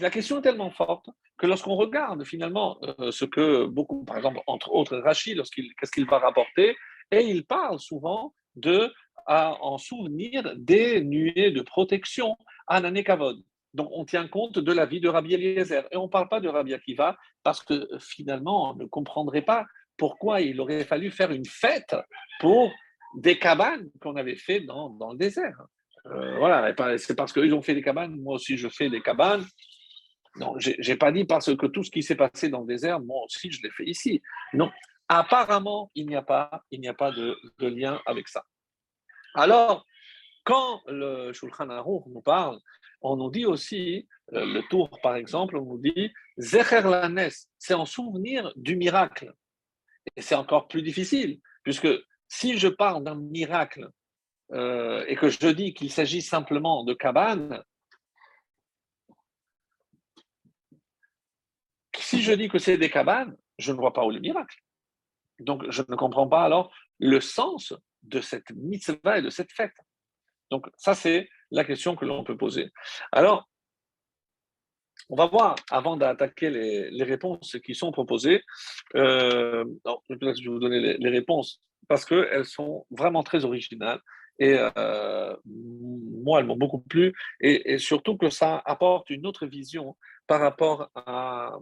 [0.00, 4.40] La question est tellement forte que lorsqu'on regarde finalement euh, ce que beaucoup, par exemple,
[4.46, 6.76] entre autres Rachid, qu'est-ce qu'il va rapporter,
[7.10, 8.92] et il parle souvent de
[9.26, 13.42] en souvenir des nuées de protection à Nanekavod.
[13.72, 15.84] Donc, on tient compte de la vie de Rabbi Eliezer.
[15.90, 19.66] Et on ne parle pas de Rabbi Akiva parce que finalement, on ne comprendrait pas
[19.96, 21.96] pourquoi il aurait fallu faire une fête
[22.40, 22.72] pour
[23.16, 25.60] des cabanes qu'on avait fait dans, dans le désert.
[26.06, 29.44] Euh, voilà, c'est parce qu'ils ont fait des cabanes, moi aussi je fais des cabanes.
[30.36, 33.00] Non, je n'ai pas dit parce que tout ce qui s'est passé dans le désert,
[33.00, 34.20] moi aussi je l'ai fait ici.
[34.52, 34.70] Non,
[35.08, 38.44] apparemment, il n'y a pas, il a pas de, de, lien avec ça.
[39.34, 39.86] Alors,
[40.42, 42.58] quand le Shulchan Aruch nous parle
[43.04, 47.74] on nous dit aussi, euh, le tour par exemple, on nous dit Zecher Lanes, c'est
[47.74, 49.32] en souvenir du miracle.
[50.16, 51.88] Et c'est encore plus difficile, puisque
[52.28, 53.88] si je parle d'un miracle
[54.52, 57.62] euh, et que je dis qu'il s'agit simplement de cabane,
[61.96, 64.58] si je dis que c'est des cabanes, je ne vois pas où le miracle.
[65.40, 69.74] Donc je ne comprends pas alors le sens de cette mitzvah et de cette fête.
[70.50, 72.70] Donc ça c'est la question que l'on peut poser.
[73.12, 73.48] Alors,
[75.08, 78.42] on va voir, avant d'attaquer les, réponses qui sont proposées,
[78.94, 79.64] euh,
[80.08, 84.00] peut-être je vais vous donner les, réponses parce qu'elles sont vraiment très originales
[84.38, 89.96] et euh, moi, elles m'ont beaucoup plu et, surtout que ça apporte une autre vision
[90.26, 91.52] par rapport à...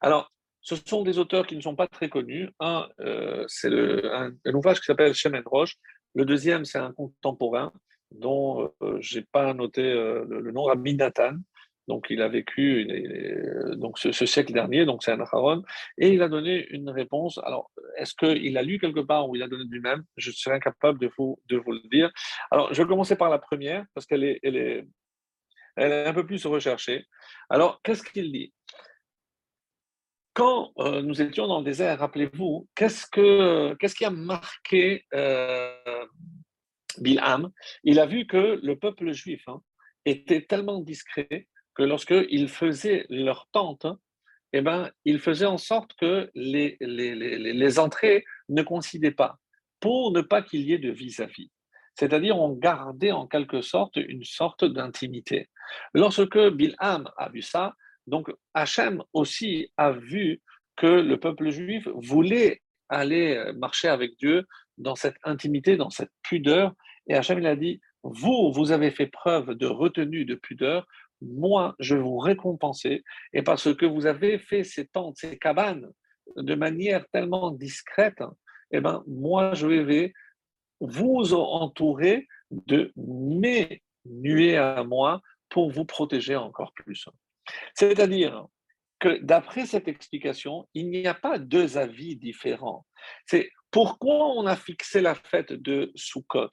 [0.00, 0.30] Alors,
[0.66, 2.50] ce sont des auteurs qui ne sont pas très connus.
[2.58, 5.76] Un, euh, c'est un, ouvrage qui s'appelle Chemin Roche.
[6.16, 7.72] Le deuxième, c'est un contemporain
[8.10, 11.34] dont euh, je n'ai pas noté euh, le, nom, Rabbi Nathan.
[11.88, 12.86] Donc, il a vécu
[13.76, 15.62] donc ce, siècle dernier, donc c'est un Aharon,
[15.98, 17.38] et il a donné une réponse.
[17.44, 20.04] Alors, est-ce qu'il a lu quelque part ou il a donné lui-même?
[20.16, 22.10] Je serais incapable de vous, le dire.
[22.50, 24.86] Alors, je vais commencer par la première, parce qu'elle est,
[25.76, 27.06] un peu plus recherchée.
[27.50, 28.52] Alors, qu'est-ce qu'il dit?
[30.32, 35.06] Quand euh, nous étions dans le désert, rappelez-vous, qu'est-ce, que, qui a marqué
[36.98, 37.50] Bilham,
[37.84, 39.60] il a vu que le peuple juif hein,
[40.04, 41.46] était tellement discret
[41.76, 43.98] que lorsqu'ils faisaient leur tente, hein,
[44.52, 49.38] eh ben, ils faisaient en sorte que les, entrées ne coïncidaient pas,
[49.80, 51.50] pour ne pas qu'il y ait de vis-à-vis.
[51.94, 55.48] C'est-à-dire, on gardait en quelque sorte une sorte d'intimité.
[55.94, 57.74] Lorsque Bilham a vu ça,
[58.06, 60.40] donc Hachem aussi a vu
[60.76, 64.46] que le peuple juif voulait aller marcher avec Dieu
[64.78, 66.72] dans cette intimité, dans cette pudeur.
[67.08, 70.86] Et Hachem, il a dit, vous, vous avez fait preuve de retenue, de pudeur,
[71.20, 73.02] moi, je vais vous récompenser.
[73.32, 75.90] Et parce que vous avez fait ces tentes, ces cabanes,
[76.36, 78.22] de manière tellement discrète,
[78.70, 80.12] eh ben, moi, je vais
[80.80, 87.08] vous entourer de mes nuées à moi pour vous protéger encore plus.
[87.74, 88.46] C'est-à-dire
[88.98, 92.86] que d'après cette explication, il n'y a pas deux avis différents.
[93.26, 96.50] C'est pourquoi on a fixé la fête de Sukkot?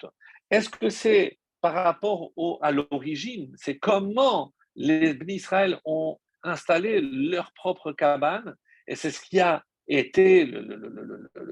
[0.51, 7.93] Est-ce que c'est par rapport à l'origine C'est comment les Israël ont installé leur propre
[7.93, 8.53] cabane
[8.85, 10.51] et c'est ce qui a été,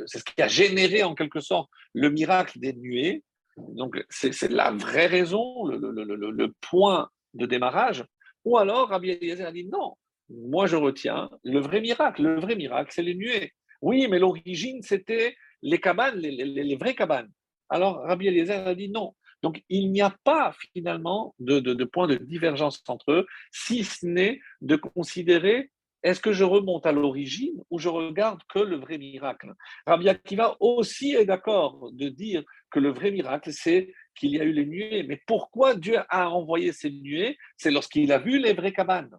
[0.08, 3.24] c'est ce qui a généré en quelque sorte le miracle des nuées.
[3.58, 8.04] Donc c'est la vraie raison, le, point de démarrage.
[8.44, 9.94] Ou alors Rabbi Eliezer a dit non,
[10.30, 12.22] moi je retiens le vrai miracle.
[12.24, 13.54] Le vrai miracle, c'est les nuées.
[13.82, 17.32] Oui, mais l'origine, c'était les cabanes, les, les, vraies cabanes.
[17.70, 19.16] Alors Rabbi Eliezer a dit non.
[19.44, 23.84] Donc il n'y a pas finalement de, de, de point de divergence entre eux, si
[23.84, 25.72] ce n'est de considérer
[26.04, 29.54] est-ce que je remonte à l'origine ou je regarde que le vrai miracle?
[29.86, 34.44] Rabbi Akiva aussi est d'accord de dire que le vrai miracle, c'est qu'il y a
[34.44, 35.04] eu les nuées.
[35.04, 37.38] Mais pourquoi Dieu a envoyé ces nuées?
[37.58, 39.16] C'est lorsqu'il a vu les vraies cabanes.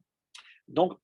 [0.67, 0.95] Donc,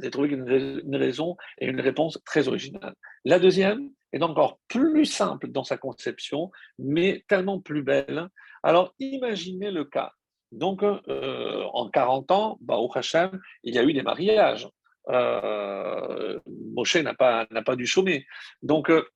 [0.00, 2.94] j'ai trouvé une raison et une réponse très originale.
[3.24, 8.28] La deuxième est encore plus simple dans sa conception, mais tellement plus belle.
[8.62, 10.12] Alors, imaginez le cas.
[10.50, 14.68] Donc, euh, en 40 ans, bah, au Hachem, il y a eu des mariages
[15.08, 18.26] euh, Moshe n'a pas, n'a pas dû chômer.
[18.62, 19.08] Donc, euh,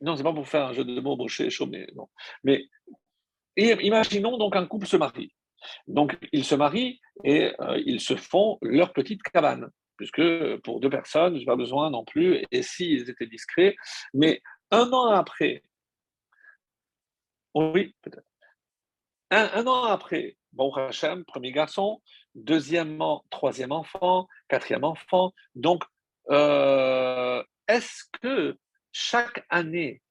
[0.00, 1.86] non, c'est pas pour faire un jeu de mots, Moshe et chômer.
[1.94, 2.08] Non.
[2.44, 2.64] Mais
[3.56, 5.32] imaginons donc un couple se marie.
[5.86, 9.70] Donc, ils se marient et euh, ils se font leur petite cabane,
[10.02, 13.76] puisque pour deux personnes, je n'ai pas besoin non plus, et s'ils étaient discrets.
[14.14, 14.42] Mais
[14.72, 15.62] un an après,
[17.54, 18.26] oui, peut-être.
[19.30, 22.02] Un, un, an après, bon Hachem, premier garçon,
[22.34, 25.32] deuxièmement, troisième enfant, quatrième enfant.
[25.54, 25.84] Donc,
[26.30, 28.58] euh, est-ce que
[28.90, 30.02] chaque année,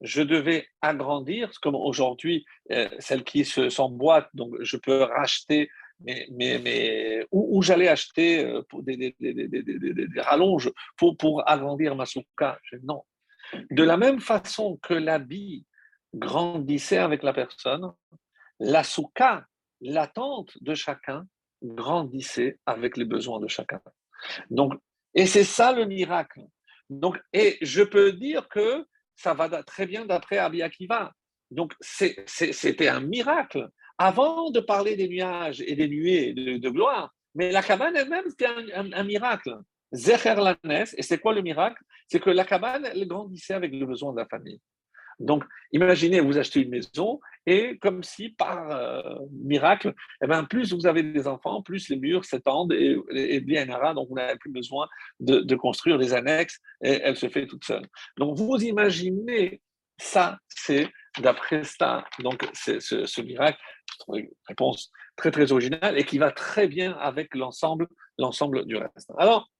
[0.00, 5.70] je devais agrandir, comme aujourd'hui, euh, celle qui s'emboîte, donc je peux racheter
[6.00, 11.48] mais, mais, mais où, j'allais acheter euh, pour des, des, des, des, rallonges pour, pour
[11.48, 13.02] agrandir ma souka Non.
[13.70, 15.64] De la même façon que l'habit
[16.14, 17.92] grandissait avec la personne,
[18.58, 19.46] la souka,
[19.80, 21.26] l'attente de chacun,
[21.62, 23.80] grandissez avec les besoins de chacun.
[24.50, 24.74] Donc,
[25.14, 26.42] et c'est ça le miracle.
[26.90, 31.12] Donc, et je peux dire que ça va très bien d'après Abi Akiva.
[31.50, 33.68] Donc, c'était un miracle.
[33.98, 38.48] Avant de parler des nuages et des nuées de, gloire, mais la cabane elle-même, c'était
[38.74, 39.56] un, miracle.
[39.92, 41.82] Zecher Lanes, et c'est quoi le miracle?
[42.08, 44.60] C'est que la cabane, elle grandissait avec le besoin de la famille.
[45.18, 50.74] Donc, imaginez, vous achetez une maison et comme si par euh, miracle, eh ben, plus
[50.74, 54.50] vous avez des enfants, plus les murs s'étendent et, et, bien donc vous n'avez plus
[54.50, 54.88] besoin
[55.20, 57.86] de, construire des annexes et elle se fait toute seule.
[58.18, 59.62] Donc, vous imaginez
[59.98, 63.58] ça, c'est d'après ça, donc c'est ce, miracle,
[64.12, 67.88] une réponse très très originale et qui va très bien avec l'ensemble,
[68.18, 69.10] l'ensemble du reste.
[69.18, 69.50] Alors,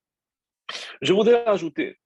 [1.00, 1.98] je voudrais ajouter,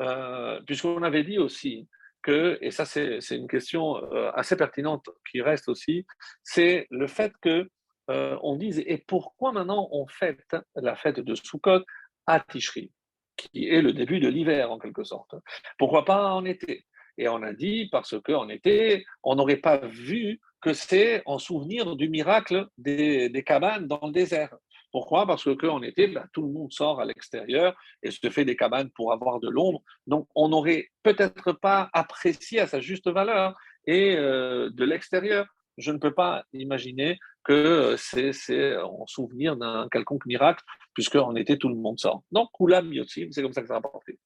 [0.00, 1.88] euh, puisqu'on avait dit aussi
[2.28, 6.06] et ça c'est une question euh, assez pertinente qui reste aussi,
[6.42, 7.68] c'est le fait que
[8.10, 11.84] euh, on dise et pourquoi maintenant on fête la fête de Sukkot
[12.26, 12.92] à Tishri,
[13.36, 15.34] qui est le début de l'hiver en quelque sorte?
[15.78, 16.86] Pourquoi pas en été?
[17.18, 21.96] Et on a dit parce qu'en été, on n'aurait pas vu que c'est en souvenir
[21.96, 24.54] du miracle des, cabanes dans le désert.
[24.92, 25.26] Pourquoi?
[25.26, 28.90] Parce qu'en été, ben, tout le monde sort à l'extérieur et se fait des cabanes
[28.90, 29.82] pour avoir de l'ombre.
[30.06, 33.54] Donc, on n'aurait peut-être pas apprécié à sa juste valeur.
[33.86, 35.46] Et euh, de l'extérieur,
[35.76, 40.64] je ne peux pas imaginer que c'est en souvenir d'un quelconque miracle,
[40.94, 42.22] puisqu'en été, tout le monde sort.
[42.32, 44.18] Donc, Kula Miotzim, c'est comme ça que ça a rapporté.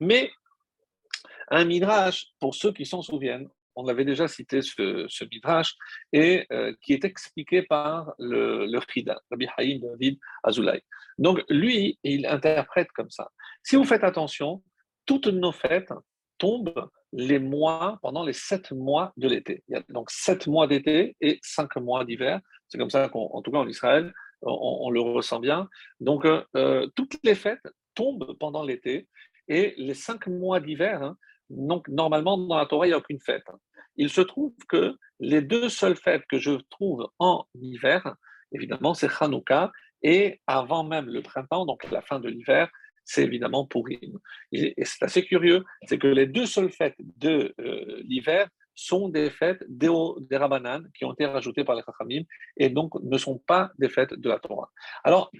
[0.00, 0.30] Mais
[1.50, 5.74] un midrash, pour ceux qui s'en souviennent, on avait déjà cité ce, midrash,
[6.12, 10.82] et euh, qui est expliqué par le, le Khida, Rabbi Haïm David Azoulay.
[11.18, 13.30] Donc, lui, il interprète comme ça.
[13.62, 14.62] Si vous faites attention,
[15.06, 15.92] toutes nos fêtes
[16.38, 19.62] tombent les mois, pendant les sept mois de l'été.
[19.68, 22.40] Il y a donc sept mois d'été et cinq mois d'hiver.
[22.68, 25.68] C'est comme ça qu'en tout cas en Israël, on, le ressent bien.
[26.00, 29.08] Donc, euh, euh, toutes les fêtes tombent pendant l'été
[29.48, 31.16] et les cinq mois d'hiver, hein,
[31.50, 33.46] donc, normalement, dans la Torah, il n'y a aucune fête.
[33.96, 38.16] Il se trouve que les deux seules fêtes que je trouve en hiver,
[38.52, 39.70] évidemment, c'est Hanouka
[40.02, 42.68] et avant même le printemps, donc la fin de l'hiver,
[43.04, 44.18] c'est évidemment Purim.
[44.52, 49.30] Et, c'est assez curieux, c'est que les deux seules fêtes de euh, l'hiver sont des
[49.30, 49.90] fêtes des,
[50.20, 52.22] des Rabbanan qui ont été rajoutées par les Chachamim
[52.56, 54.70] et donc ne sont pas des fêtes de la Torah.
[55.04, 55.30] Alors,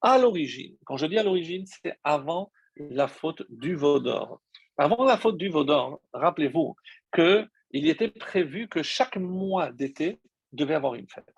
[0.00, 4.40] à l'origine, quand je dis à l'origine, c'est avant la faute du Vaudor.
[4.76, 6.74] Avant la faute du Vaudor, rappelez-vous
[7.14, 10.20] qu'il était prévu que chaque mois d'été
[10.52, 11.32] devait avoir une fête.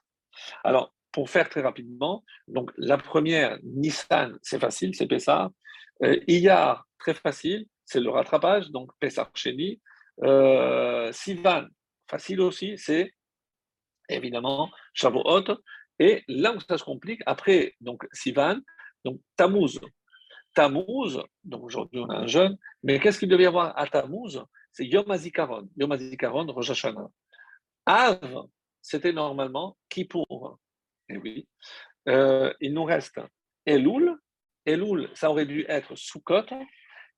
[0.65, 5.51] Alors, pour faire très rapidement, donc la première, Nissan, c'est facile, c'est Pessah.
[6.03, 9.81] Euh, Iyar, très facile, c'est le rattrapage, donc Pessah Sheni.
[10.23, 11.67] Euh, Sivan,
[12.09, 13.13] facile aussi, c'est
[14.09, 15.45] évidemment Shavuot.
[15.99, 18.59] Et là où ça se complique, après, donc Sivan,
[19.05, 19.81] donc Tammuz.
[20.57, 24.43] Tammuz, donc aujourd'hui on a un jeune, mais qu'est-ce qu'il devait y avoir à Tammuz?
[24.73, 27.11] C'est Yom HaZikaron, Yom HaZikaron, Rosh Hashanah.
[27.85, 28.47] Av,
[28.81, 30.59] c'était normalement Kippour.
[31.11, 31.49] Et eh oui.
[32.09, 33.21] Euh, il nous reste
[33.67, 34.17] Elul.
[34.65, 36.47] Elul, ça aurait dû être Sukkot.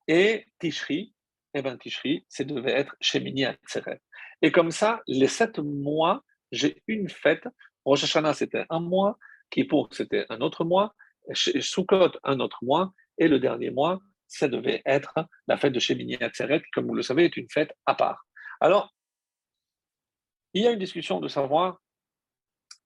[0.09, 1.15] Et Tishri,
[1.55, 4.01] et eh bien Tishri, ça devait être Shemini Atzeret.
[4.43, 7.47] Et comme ça, les sept mois, j'ai une fête.
[7.85, 9.17] Rosh Hashanah, c'était un mois.
[9.51, 10.95] Kippour, c'était un autre mois.
[11.33, 12.93] Sukkot, un autre mois.
[13.19, 15.15] Et le dernier mois, ça devait être
[15.47, 18.27] la fête de Shemini Atzeret, qui, comme vous le savez, est une fête à part.
[18.61, 18.95] Alors,
[20.55, 21.81] il y a une discussion de savoir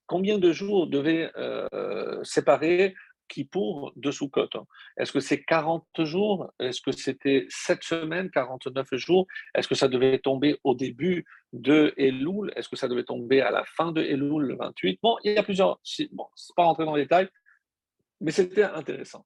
[0.07, 2.95] combien de jours devait euh, séparer
[3.29, 4.51] Kippour de Sukkot.
[4.99, 6.53] Est-ce que c'est 40 jours?
[6.61, 9.27] Est-ce que c'était 7 semaines, 49 jours?
[9.55, 11.25] Est-ce que ça devait tomber au début
[11.55, 12.53] de Elul?
[12.57, 15.39] Est-ce que ça devait tomber à la fin de Elul, le 28 Bon, il y
[15.39, 15.81] a plusieurs.
[16.11, 17.29] Bon, c'est pas rentrer dans les détails,
[18.21, 19.25] mais c'était intéressant.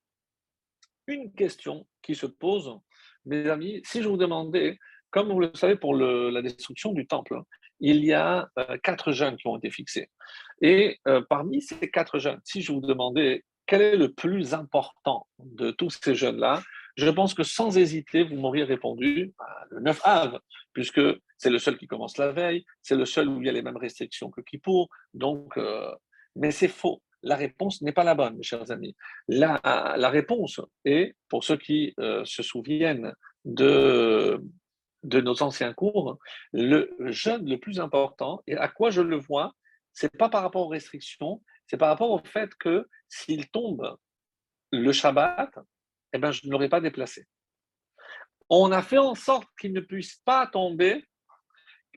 [1.06, 2.78] Une question qui se pose,
[3.24, 4.78] mes amis, si je vous demandais,
[5.10, 7.40] comme vous le savez pour la destruction du temple,
[7.80, 10.10] il y a euh, quatre jeunes qui ont été fixés.
[10.62, 15.26] Et euh, parmi ces quatre jeunes, si je vous demandais quel est le plus important
[15.38, 16.62] de tous ces jeunes-là,
[16.96, 20.40] je pense que sans hésiter, vous m'auriez répondu bah, le 9 Av,
[20.72, 21.00] puisque
[21.36, 23.62] c'est le seul qui commence la veille, c'est le seul où il y a les
[23.62, 24.88] mêmes restrictions que Kippour.
[25.12, 25.94] Donc, euh,
[26.36, 27.02] mais c'est faux.
[27.26, 28.96] La réponse n'est pas la bonne, mes chers amis.
[29.28, 29.60] La,
[30.08, 33.12] réponse est, pour ceux qui se souviennent
[33.44, 34.40] de
[35.06, 36.18] de nos anciens cours,
[36.52, 39.54] le jeûne le plus important, et à quoi je le vois,
[39.92, 43.96] c'est pas par rapport aux restrictions, c'est par rapport au fait que s'il tombe
[44.72, 45.50] le Shabbat,
[46.12, 47.24] eh ben, je ne l'aurais pas déplacé.
[48.48, 51.04] On a fait en sorte qu'il ne puisse pas tomber,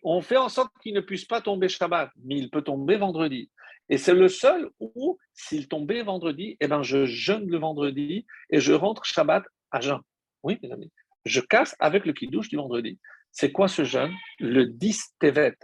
[0.04, 3.52] on fait en sorte qu'il ne puisse pas tomber Shabbat, mais il peut tomber vendredi.
[3.90, 8.60] Et c'est le seul où, s'il tombait vendredi, eh ben, je jeûne le vendredi et
[8.60, 10.00] je rentre Shabbat à jeun.
[10.44, 10.92] Oui, mes amis
[11.26, 13.00] je casse avec le kidouche du vendredi.
[13.32, 14.14] C'est quoi ce jeûne?
[14.40, 15.56] Le 10 Tevet.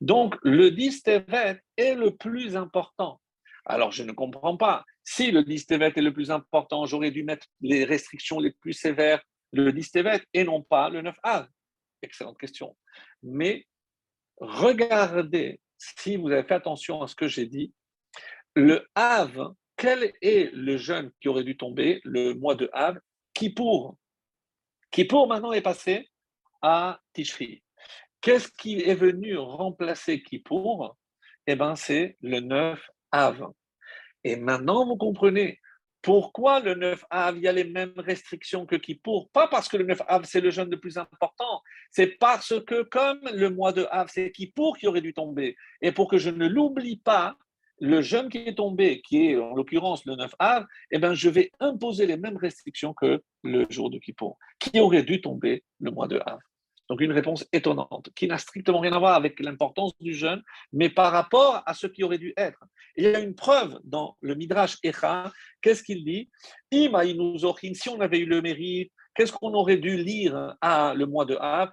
[0.00, 3.20] Donc, le 10 Tevet est le plus important.
[3.66, 4.84] Alors, je ne comprends pas.
[5.04, 8.72] Si le 10 Tevet est le plus important, j'aurais dû mettre les restrictions les plus
[8.72, 11.48] sévères le 10 Tevet et non pas le 9 Av.
[12.02, 12.76] Excellente question.
[13.22, 13.66] Mais
[14.38, 15.60] regardez,
[15.98, 17.72] si vous avez fait attention à ce que j'ai dit,
[18.54, 22.98] le Av, quel est le jeûne qui aurait dû tomber le mois de Av
[23.32, 23.96] Qui pour
[25.08, 26.08] pour maintenant est passé
[26.62, 27.64] à Tishri.
[28.20, 30.96] Qu'est-ce qui est venu remplacer Kippour?
[31.48, 32.80] Eh bien, c'est le 9
[33.10, 33.52] Av.
[34.22, 35.58] Et maintenant, vous comprenez
[36.04, 39.30] pourquoi le 9 Av, il y a les mêmes restrictions que Kippour?
[39.30, 41.62] Pas parce que le 9 Av, c'est le jeûne le plus important.
[41.90, 45.56] C'est parce que, comme le mois de Av, c'est Kippour qui aurait dû tomber.
[45.80, 47.38] Et pour que je ne l'oublie pas,
[47.80, 51.30] le jeûne qui est tombé, qui est en l'occurrence le 9 Av, eh ben, je
[51.30, 55.90] vais imposer les mêmes restrictions que le jour de Kippour, qui aurait dû tomber le
[55.90, 56.38] mois de Av.
[56.90, 60.90] Donc une réponse étonnante, qui n'a strictement rien à voir avec l'importance du jeûne, mais
[60.90, 62.62] par rapport à ce qui aurait dû être.
[62.96, 65.32] il y a une preuve dans le Midrash Echa,
[65.62, 66.30] qu'est-ce qu'il dit?
[66.72, 66.88] Si
[67.88, 71.70] on avait eu le mérite Qu'est-ce qu'on aurait dû lire à le mois de Av?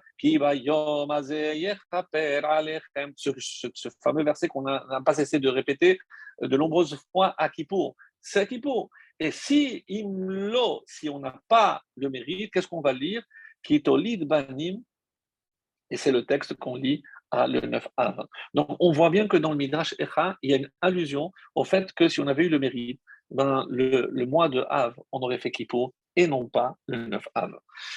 [3.16, 5.98] Ce, ce, ce fameux verset qu'on n'a pas cessé de répéter
[6.40, 7.96] de nombreuses fois à Kippour.
[8.20, 8.90] C'est à Kippour.
[9.18, 13.24] Et si imlo, si on n'a pas le mérite, qu'est-ce qu'on va lire?
[13.64, 14.80] Kitolid banim,
[15.92, 18.26] et c'est le texte qu'on lit à le 9 Av.
[18.54, 21.64] Donc on voit bien que dans le Midrash Echa, il y a une allusion au
[21.64, 25.38] fait que si on avait eu le mérite, ben, le, mois de Av, on aurait
[25.38, 27.52] fait Kippour et non pas le 9 Av,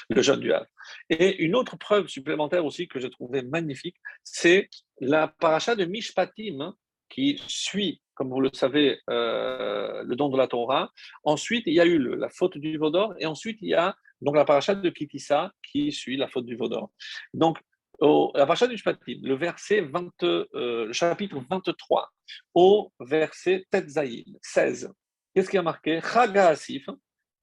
[0.09, 0.65] le jeûne du Av.
[1.09, 4.69] Et une autre preuve supplémentaire aussi que j'ai trouvé magnifique, c'est
[4.99, 6.75] la paracha de Mishpatim hein,
[7.09, 10.91] qui suit, comme vous le savez, euh, le don de la Torah.
[11.23, 14.35] Ensuite, il y a eu la faute du Vaudor et ensuite il y a donc
[14.35, 16.91] la paracha de Kitissa qui suit la faute du Vaudor.
[17.33, 17.57] Donc,
[17.99, 22.11] la paracha de Mishpatim, le verset 20, euh, le chapitre 23
[22.53, 24.91] au verset Tetzaïl, 16.
[25.33, 26.01] Qu'est-ce qui a marqué?
[26.01, 26.85] Chaga Asif,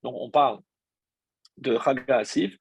[0.02, 0.60] donc on parle
[1.56, 2.56] de Chaga Asif,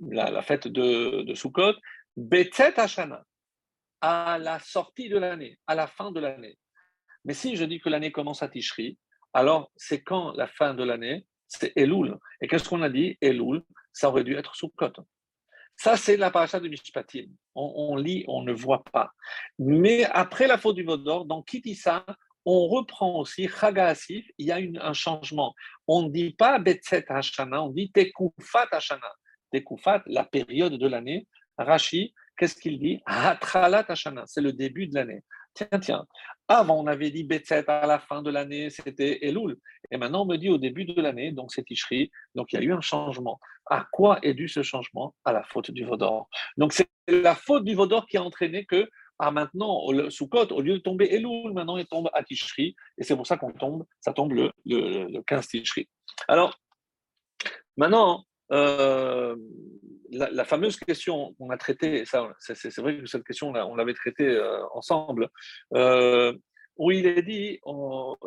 [0.00, 1.74] la, fête de, de Sukkot,
[2.16, 3.24] Betet Hashana,
[4.00, 6.58] à la sortie de l'année, à la fin de l'année.
[7.24, 8.98] Mais si je dis que l'année commence à Tishri,
[9.32, 11.26] alors c'est quand la fin de l'année?
[11.48, 12.16] C'est Elul.
[12.40, 13.18] Et qu'est-ce qu'on a dit?
[13.20, 14.92] Elul, ça aurait dû être Sukkot.
[15.76, 17.26] Ça, c'est la paracha de Mishpatim.
[17.54, 19.10] On, lit, on ne voit pas.
[19.58, 22.04] Mais après la faute du Vaudor, dans Kitissa,
[22.44, 25.54] on reprend aussi Chaga Asif, il y a un changement.
[25.86, 29.12] On ne dit pas Betset Hashana, on dit Tekufat Hashana.
[29.52, 31.26] Tekufat, la période de l'année.
[31.58, 33.00] Rashi, qu'est-ce qu'il dit?
[33.04, 35.24] Hatralat Hashana, c'est le début de l'année.
[35.56, 36.06] Tiens, tiens,
[36.48, 39.56] avant on avait dit Betset à la fin de l'année, c'était Elul.
[39.90, 42.10] Et maintenant on me dit au début de l'année, donc c'est Tishri.
[42.34, 43.40] Donc il y a eu un changement.
[43.64, 45.14] À quoi est dû ce changement?
[45.24, 46.28] À la faute du Vaudor.
[46.58, 48.86] Donc c'est la faute du Vaudor qui a entraîné que
[49.18, 49.80] ah, maintenant,
[50.10, 52.76] sous côte, au lieu de tomber Elul, maintenant il tombe à Tishri.
[52.98, 55.88] Et c'est pour ça qu'on tombe, ça tombe le, le, 15 Tishri.
[56.28, 56.60] Alors,
[57.78, 59.36] maintenant, euh,
[60.10, 64.28] la, fameuse question qu'on a traitée, ça, c'est, vrai que cette question, on l'avait traitée
[64.28, 65.28] euh, ensemble,
[65.74, 66.32] euh,
[66.76, 67.58] où il est dit,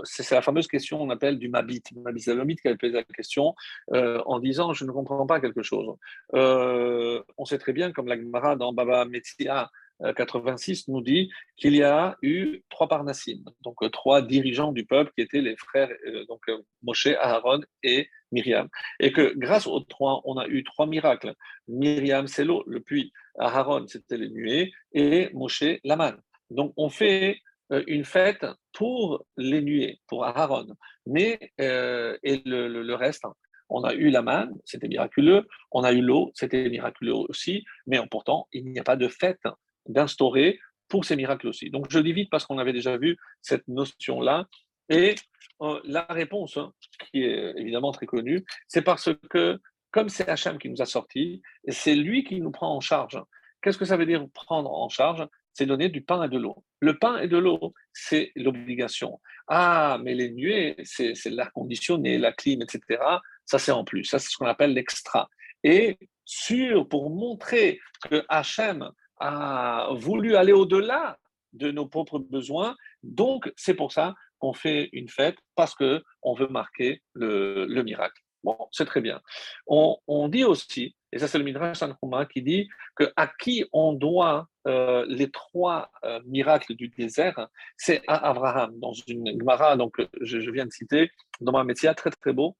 [0.03, 1.83] c'est, la fameuse question qu'on appelle du Mabit.
[1.95, 3.53] Mabit, qui avait posé la question
[3.91, 5.95] en disant Je ne comprends pas quelque chose.
[6.33, 9.69] on sait très bien, comme la Gemara dans Baba Metzia
[10.15, 15.21] 86 nous dit qu'il y a eu trois Parnassim, donc trois dirigeants du peuple qui
[15.21, 15.89] étaient les frères,
[16.27, 16.41] donc
[16.81, 18.67] Moshe, Aaron et Myriam.
[18.99, 21.33] Et que grâce aux trois, on a eu trois miracles.
[21.67, 23.11] Myriam, c'est l'eau, le puits.
[23.37, 24.71] Aaron, c'était les nuées.
[24.93, 26.19] Et Moshe, la manne.
[26.49, 27.39] Donc on fait
[27.71, 30.67] euh, une fête pour les nuées, pour Aaron.
[31.05, 33.33] Mais, euh, et le, reste, hein.
[33.69, 35.47] on a eu la manne, c'était miraculeux.
[35.71, 37.65] On a eu l'eau, c'était miraculeux aussi.
[37.85, 39.43] Mais pourtant, il n'y a pas de fête
[39.87, 41.69] d'instaurer pour ces miracles aussi.
[41.69, 44.47] Donc je dis vite parce qu'on avait déjà vu cette notion-là.
[44.89, 45.15] Et
[45.61, 46.73] euh, la réponse, hein,
[47.11, 49.59] qui est évidemment très connue, c'est parce que,
[49.91, 53.21] comme c'est Hachem qui nous a sortis, c'est lui qui nous prend en charge.
[53.61, 55.27] Qu'est-ce que ça veut dire prendre en charge?
[55.53, 56.63] C'est donner du pain et de l'eau.
[56.79, 59.19] Le pain et de l'eau, c'est l'obligation.
[59.47, 63.01] Ah, mais les nuées, c'est l'air conditionné, la clim, etc.
[63.45, 64.05] Ça, c'est en plus.
[64.05, 65.27] Ça, c'est ce qu'on appelle l'extra.
[65.63, 67.79] Et sur, pour montrer
[68.09, 71.17] que Hachem a voulu aller au-delà
[71.51, 76.47] de nos propres besoins, donc c'est pour ça on fait une fête parce qu'on veut
[76.47, 78.21] marquer le, miracle.
[78.43, 79.21] Bon, c'est très bien.
[79.67, 83.93] On, dit aussi, et ça c'est le Midrash Sanchuma qui dit que à qui on
[83.93, 88.79] doit euh, les trois euh, miracles du désert, c'est à Abraham.
[88.79, 91.11] Dans une Gemara, donc je, viens de citer,
[91.41, 92.55] dans ma métier, très très beau,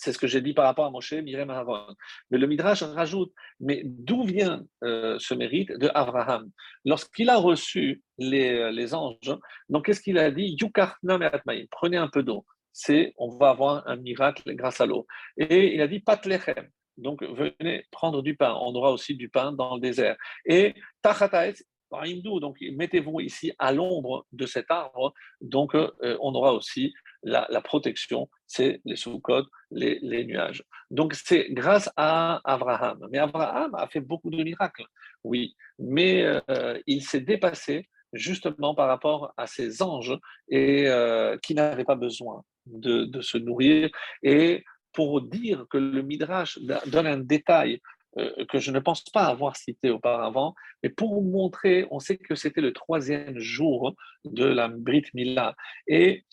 [0.00, 1.94] c'est ce que j'ai dit par rapport à Moshe, Miriam et Aaron.
[2.30, 6.50] Mais le Midrash rajoute, mais d'où vient euh, ce mérite de Abraham
[6.86, 9.36] Lorsqu'il a reçu les, euh, les anges,
[9.68, 10.56] donc qu'est-ce qu'il a dit?
[11.70, 12.46] Prenez un peu d'eau.
[12.72, 15.06] C'est, on va avoir un miracle grâce à l'eau.
[15.36, 16.68] Et il a dit Patlechem.
[16.96, 18.56] Donc venez prendre du pain.
[18.58, 20.16] On aura aussi du pain dans le désert.
[20.46, 21.56] Et Tachataet,
[22.40, 25.90] donc mettez-vous ici à l'ombre de cet arbre, donc euh,
[26.20, 30.64] on aura aussi la, protection, c'est les sous-codes, les, nuages.
[30.90, 33.06] Donc c'est grâce à Abraham.
[33.10, 34.86] Mais Abraham a fait beaucoup de miracles,
[35.24, 40.18] oui, mais euh, il s'est dépassé justement par rapport à ces anges
[40.48, 43.90] et euh, qui n'avaient pas besoin de, se nourrir.
[44.22, 47.80] Et pour dire que le Midrash donne un détail
[48.18, 52.34] euh, que je ne pense pas avoir cité auparavant, mais pour montrer, on sait que
[52.34, 53.94] c'était le troisième jour
[54.24, 55.54] de la Brit Mila.
[55.86, 56.24] Et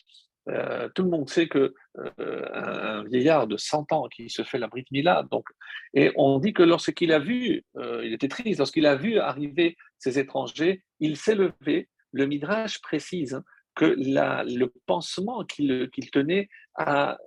[0.50, 4.58] euh, tout le monde sait que euh, un vieillard de 100 ans qui se fait
[4.58, 5.48] la Brit Mila, donc,
[5.93, 9.76] et on dit que lorsqu'il a vu, euh, il était triste, lorsqu'il a vu arriver
[9.98, 11.89] ces étrangers, il s'est levé.
[12.14, 13.41] Le Midrash précise
[13.76, 16.50] que la, le pansement qu'il tenait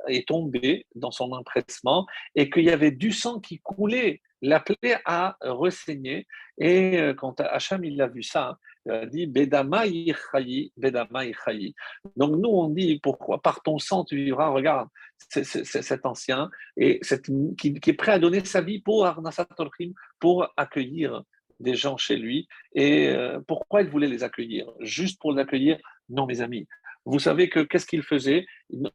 [0.08, 4.20] est tombé dans son empressement et qu'il y avait du sang qui coulait.
[4.42, 6.26] La plaie a ressaigné.
[6.58, 9.84] Et quand Hacham il a vu ça, il a dit Bedama
[10.76, 11.24] Bedama
[12.16, 13.40] Donc nous on dit pourquoi?
[13.40, 14.48] Par ton sang tu vivras.
[14.48, 14.88] Regarde,
[15.28, 17.00] c'est cet ancien et
[17.58, 19.46] qui, est prêt à donner sa vie pour Arnasat
[20.18, 21.22] pour accueillir
[21.60, 22.48] des gens chez lui.
[22.74, 24.70] Et euh, pourquoi il voulait les accueillir?
[24.80, 25.78] Juste pour les accueillir?
[26.08, 26.66] Non, mes amis.
[27.04, 28.46] Vous savez que qu'est-ce qu'il faisait?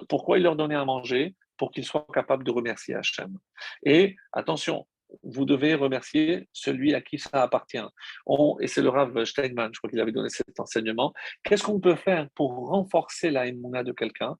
[0.09, 1.35] Pourquoi il leur donnait à manger?
[1.57, 3.37] Pour qu'ils soient capables de remercier Hachem.
[3.83, 4.85] Et attention,
[5.23, 7.77] vous devez remercier celui à qui ça appartient.
[8.59, 11.13] et c'est le Rav Steinman, je crois qu'il avait donné cet enseignement.
[11.43, 14.35] Qu'est-ce qu'on peut faire pour renforcer la émouna de quelqu'un?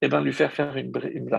[0.00, 1.38] Eh bien, lui faire faire une, une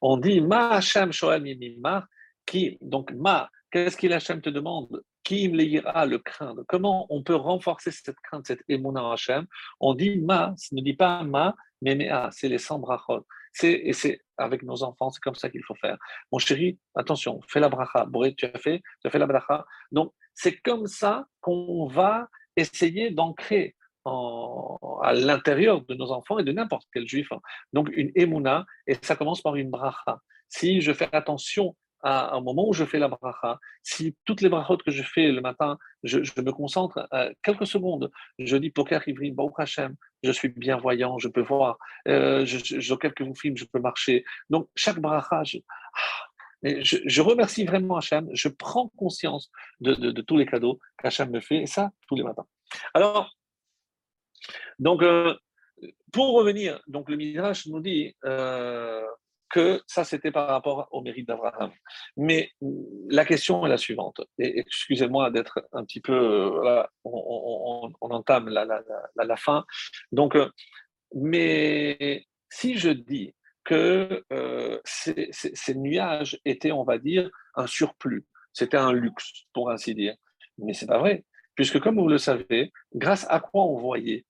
[0.00, 2.06] On dit Ma Hachem Shoel Mimimar,
[2.46, 5.02] qui, donc Ma, qu'est-ce qu'il Hachem te demande?
[5.24, 6.62] Qui me lira le craindre.
[6.66, 9.46] Comment on peut renforcer cette crainte, cette émouna Hachem
[9.80, 13.26] On dit ma, ne dit pas ma, mais mea, c'est les 100 brachot.
[13.62, 15.98] Et c'est avec nos enfants, c'est comme ça qu'il faut faire.
[16.32, 18.06] Mon chéri, attention, fais la bracha.
[18.06, 19.66] Boré, tu as fait, tu as fait la bracha.
[19.92, 23.76] Donc, c'est comme ça qu'on va essayer d'ancrer
[24.06, 27.28] à l'intérieur de nos enfants et de n'importe quel juif.
[27.72, 30.20] Donc, une émouna, et ça commence par une bracha.
[30.48, 34.48] Si je fais attention à un moment où je fais la bracha, si toutes les
[34.48, 39.06] brachot que je fais le matin, je, me concentre euh, quelques secondes, je dis Poker
[39.06, 41.78] Ivrim, Baruch Hashem, je suis bien voyant, je peux voir,
[42.08, 44.24] euh, je, quelques films, je peux marcher.
[44.48, 46.20] Donc, chaque bracha, ah,
[46.62, 51.40] je, je, remercie vraiment Hachem, je prends conscience de, de, tous les cadeaux qu'Hachem me
[51.40, 52.46] fait, et ça, tous les matins.
[52.94, 53.34] Alors,
[54.78, 55.34] donc, euh,
[56.12, 59.06] pour revenir, donc le Midrash nous dit euh,
[59.50, 61.72] que ça, c'était par rapport au mérite d'Abraham.
[62.16, 62.52] Mais
[63.08, 64.20] la question est la suivante.
[64.38, 66.14] Et excusez-moi d'être un petit peu.
[66.64, 68.82] Euh, on, entame la, la,
[69.16, 69.64] la, fin.
[70.12, 70.48] Donc, euh,
[71.14, 73.34] mais si je dis
[73.64, 79.94] que euh, ces, nuages étaient, on va dire, un surplus, c'était un luxe, pour ainsi
[79.94, 80.14] dire.
[80.58, 81.24] Mais c'est pas vrai,
[81.54, 84.24] puisque comme vous le savez, grâce à quoi on voyait?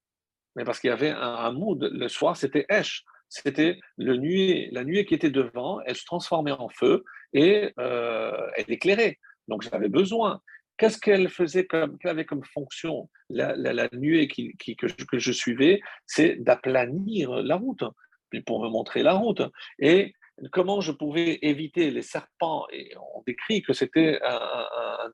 [0.57, 4.85] Mais parce qu'il y avait un mood, le soir, c'était Esh c'était le nuée, la
[4.85, 9.19] nuée qui était devant, elle se transformait en feu et euh, elle éclairait.
[9.49, 10.43] Donc j'avais besoin.
[10.77, 13.55] Qu'est-ce qu'elle faisait comme, qu'elle avait comme fonction la,
[13.93, 17.85] nuée qui, que, je, suivais, c'est d'aplanir la route,
[18.47, 19.43] pour me montrer la route.
[19.79, 20.15] Et
[20.49, 22.67] comment je pouvais éviter les serpents?
[22.73, 24.67] Et on décrit que c'était un,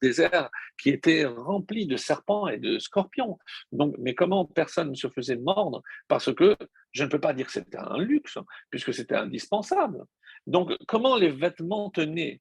[0.02, 0.50] désert
[0.80, 3.38] qui était rempli de serpents et de scorpions.
[3.72, 6.56] Donc, mais comment personne ne se faisait mordre Parce que
[6.92, 8.38] je ne peux pas dire que c'était un luxe,
[8.70, 10.04] puisque c'était indispensable?
[10.46, 12.40] Donc, comment les vêtements tenaient?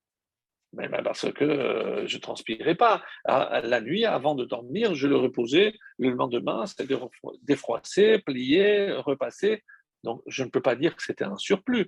[0.73, 3.01] Ben, parce que euh, je transpirais pas.
[3.25, 5.73] la nuit, avant de dormir, je le reposais.
[5.97, 6.97] Le lendemain, c'était
[7.43, 9.63] défroisser, plier, repasser.
[10.03, 11.87] Donc, je ne peux pas dire que c'était un surplus.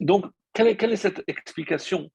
[0.00, 2.10] Donc, quelle est, cette explication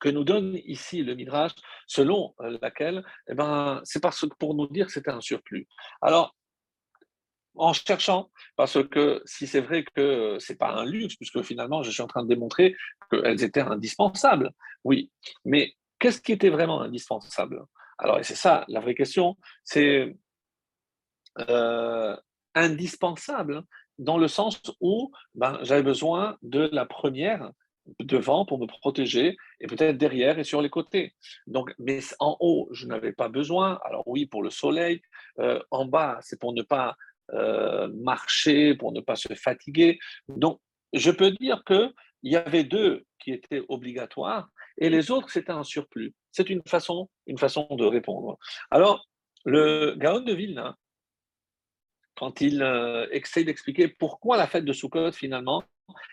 [0.00, 1.52] que nous donne ici le Midrash,
[1.86, 5.68] selon euh, laquelle, eh ben, c'est parce que pour nous dire que c'était un surplus.
[6.00, 6.34] Alors,
[7.56, 11.82] en cherchant, parce que si c'est vrai que ce n'est pas un luxe, puisque finalement
[11.82, 12.76] je suis en train de démontrer
[13.10, 14.52] qu'elles étaient indispensables,
[14.84, 15.10] oui,
[15.44, 17.64] mais qu'est-ce qui était vraiment indispensable?
[17.98, 20.16] Alors, et c'est ça la vraie question, c'est
[21.38, 22.16] euh,
[22.54, 23.62] indispensable
[24.00, 27.50] dans le sens où ben, j'avais besoin de la première
[27.98, 31.14] devant pour me protéger et peut-être derrière et sur les côtés.
[31.46, 33.78] Donc, mais en haut, je n'avais pas besoin.
[33.84, 35.02] Alors oui, pour le soleil.
[35.38, 36.96] Euh, en bas, c'est pour ne pas
[37.32, 39.98] euh, marcher, pour ne pas se fatiguer.
[40.28, 40.60] Donc,
[40.92, 41.92] je peux dire que
[42.22, 44.48] il y avait deux qui étaient obligatoires
[44.78, 46.14] et les autres c'était un surplus.
[46.32, 48.38] C'est une façon, une façon de répondre.
[48.70, 49.06] Alors,
[49.44, 50.76] le Gaon de Vilna,
[52.20, 55.64] quand il euh, essaie d'expliquer pourquoi la fête de Sukkot, finalement,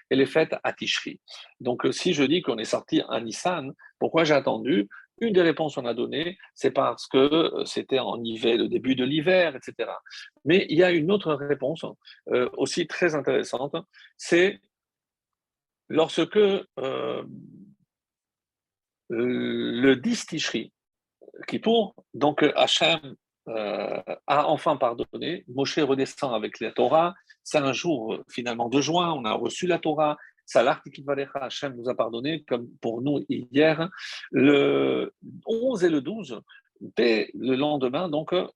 [0.10, 1.20] elle est faite à Tishri.
[1.60, 4.88] Donc, euh, si je dis qu'on est sorti à Nissan, pourquoi j'ai attendu?
[5.20, 8.96] Une des réponses qu'on a données, c'est parce que euh, c'était en hiver, le début
[8.96, 9.90] de l'hiver, etc.
[10.46, 11.84] Mais il y a une autre réponse
[12.56, 13.76] aussi très intéressante,
[14.16, 14.62] c'est
[15.90, 16.40] lorsque
[19.10, 20.72] le 10 Tishri,
[21.50, 23.18] qui pour, donc Hachem
[23.48, 25.46] euh, a enfin pardonné.
[25.48, 27.16] Moshe redescend avec la Torah.
[27.44, 30.18] C'est un jour finalement de juin, on a reçu la Torah.
[30.46, 33.90] Salar Valecha, Hachem nous a pardonné, comme pour nous hier.
[34.32, 35.14] Le
[35.46, 36.42] 11 et le 12,
[36.96, 38.48] dès le lendemain, donc euh,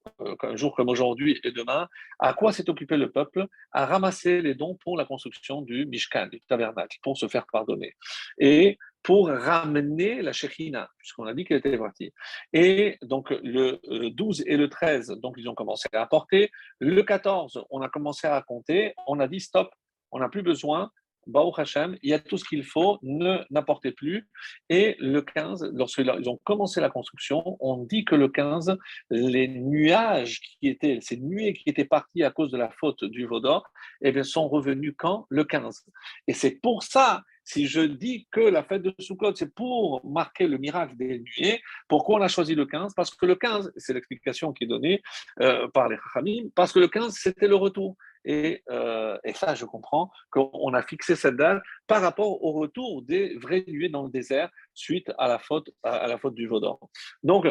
[0.43, 1.87] un jour comme aujourd'hui et demain,
[2.19, 3.47] à quoi s'est occupé le peuple?
[3.71, 7.95] À ramasser les dons pour la construction du Mishkan, du tabernacle, pour se faire pardonner.
[8.37, 12.13] Et pour ramener la Shekhina, puisqu'on a dit qu'elle était partie.
[12.53, 16.51] Et donc le 12 et le 13, donc ils ont commencé à apporter.
[16.79, 18.93] Le 14, on a commencé à compter.
[19.07, 19.69] On a dit stop,
[20.11, 20.91] on n'a plus besoin.
[21.27, 24.27] Baruch Hashem, il y a tout ce qu'il faut, ne n'apportez plus.
[24.69, 28.77] Et le 15, lorsqu'ils ont commencé la construction, on dit que le 15,
[29.09, 33.25] les nuages qui étaient, ces nuées qui étaient parties à cause de la faute du
[33.25, 33.67] Vaudor,
[34.01, 35.85] eh bien, sont revenus quand Le 15.
[36.27, 40.47] Et c'est pour ça si je dis que la fête de Sukkot, c'est pour marquer
[40.47, 43.93] le miracle des nuées, pourquoi on a choisi le 15 Parce que le 15, c'est
[43.93, 45.01] l'explication qui est donnée
[45.41, 47.97] euh, par les Chachamim, parce que le 15, c'était le retour.
[48.25, 53.01] Et, euh, et, ça, je comprends qu'on a fixé cette date par rapport au retour
[53.01, 56.79] des vraies nuées dans le désert suite à la faute, à, la faute du Vaudor.
[57.23, 57.47] Donc,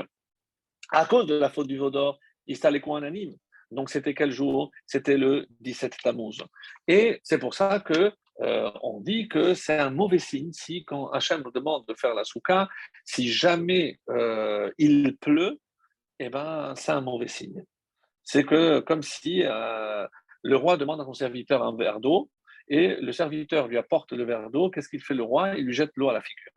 [0.91, 3.35] à cause de la faute du Vaudor, il s'allait quoi unanime.
[3.71, 4.71] Donc, c'était quel jour?
[4.87, 6.43] C'était le 17 Tammuz.
[6.89, 11.11] Et c'est pour ça que euh, on dit que c'est un mauvais signe si, quand
[11.11, 12.69] Hachem nous demande de faire la souka,
[13.05, 15.61] si jamais euh, il pleut,
[16.19, 17.63] eh ben, c'est un mauvais signe.
[18.23, 19.43] C'est comme si
[20.43, 22.31] le roi demande à son serviteur un verre d'eau
[22.69, 25.55] et le serviteur lui apporte le verre d'eau, qu'est-ce qu'il fait le roi?
[25.57, 26.53] Il lui jette l'eau à la figure.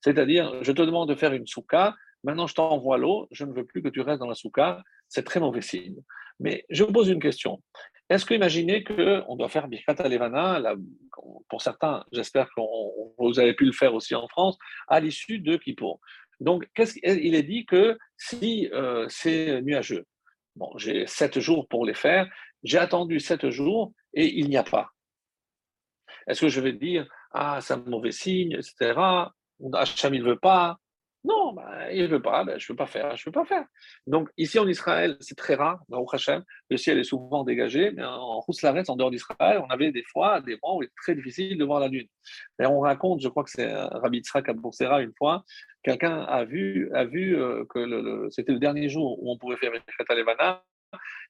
[0.00, 1.94] C'est-à-dire, je te demande de faire une souka,
[2.24, 5.24] maintenant je t'envoie l'eau, je ne veux plus que tu restes dans la souka, c'est
[5.24, 6.00] très mauvais signe.
[6.40, 7.62] Mais je vous pose une question.
[8.08, 10.74] Est-ce que imaginez qu'on doit faire Birkat Levana,
[11.50, 12.62] pour certains, j'espère que
[13.18, 14.56] vous avez pu le faire aussi en France,
[14.86, 16.00] à l'issue de Kippour?
[16.40, 16.66] Donc,
[17.02, 20.06] il est dit que si euh, c'est nuageux,
[20.56, 22.28] bon, j'ai sept jours pour les faire,
[22.62, 24.90] j'ai attendu sept jours et il n'y a pas.
[26.26, 28.94] Est-ce que je vais dire, ah, c'est un mauvais signe, etc.
[29.72, 30.78] Hacham, il ne veut pas?
[31.24, 33.32] Non, bah, il ne veut pas, ben, je ne veux pas faire, je ne veux
[33.32, 33.64] pas faire.
[34.06, 38.88] Donc ici en Israël, c'est très rare, le ciel est souvent dégagé, mais en Rousslaret,
[38.88, 41.64] en dehors d'Israël, on avait des fois des mois où il est très difficile de
[41.64, 42.06] voir la lune.
[42.62, 45.44] Et on raconte, je crois que c'est Rabbi Tzrak à une fois,
[45.82, 49.72] quelqu'un a vu, a vu euh, que c'était le dernier jour où on pouvait faire
[49.72, 50.62] Mekhet Levana,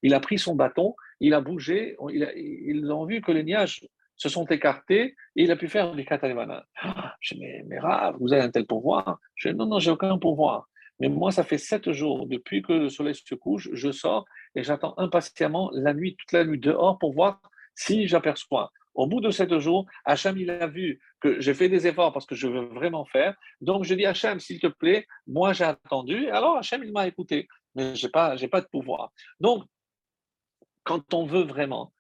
[0.03, 3.87] il a pris son bâton, il a bougé, ils ont vu que les nuages
[4.17, 6.65] se sont écartés et il a pu faire du Katalevana.
[7.21, 7.79] Je dis, mais, mais
[8.19, 10.69] vous avez un tel pouvoir Je dis, non, non, j'ai aucun pouvoir.
[11.01, 14.25] Mais moi, ça fait sept jours, depuis que le soleil se couche, je sors
[14.57, 17.41] et j'attends impatiemment la nuit, toute la nuit dehors pour voir
[17.75, 18.73] si j'aperçois.
[18.95, 22.27] Au bout de sept jours, Hacham, il a vu que j'ai fait des efforts parce
[22.27, 23.37] que je veux vraiment faire.
[23.61, 26.29] Donc, je dis, Hacham, s'il te plaît, moi, j'ai attendu.
[26.31, 27.47] Alors, Hacham, il m'a écouté.
[27.75, 29.13] Mais je n'ai pas, pas de pouvoir.
[29.41, 29.65] Donc,
[30.85, 31.93] quand on veut vraiment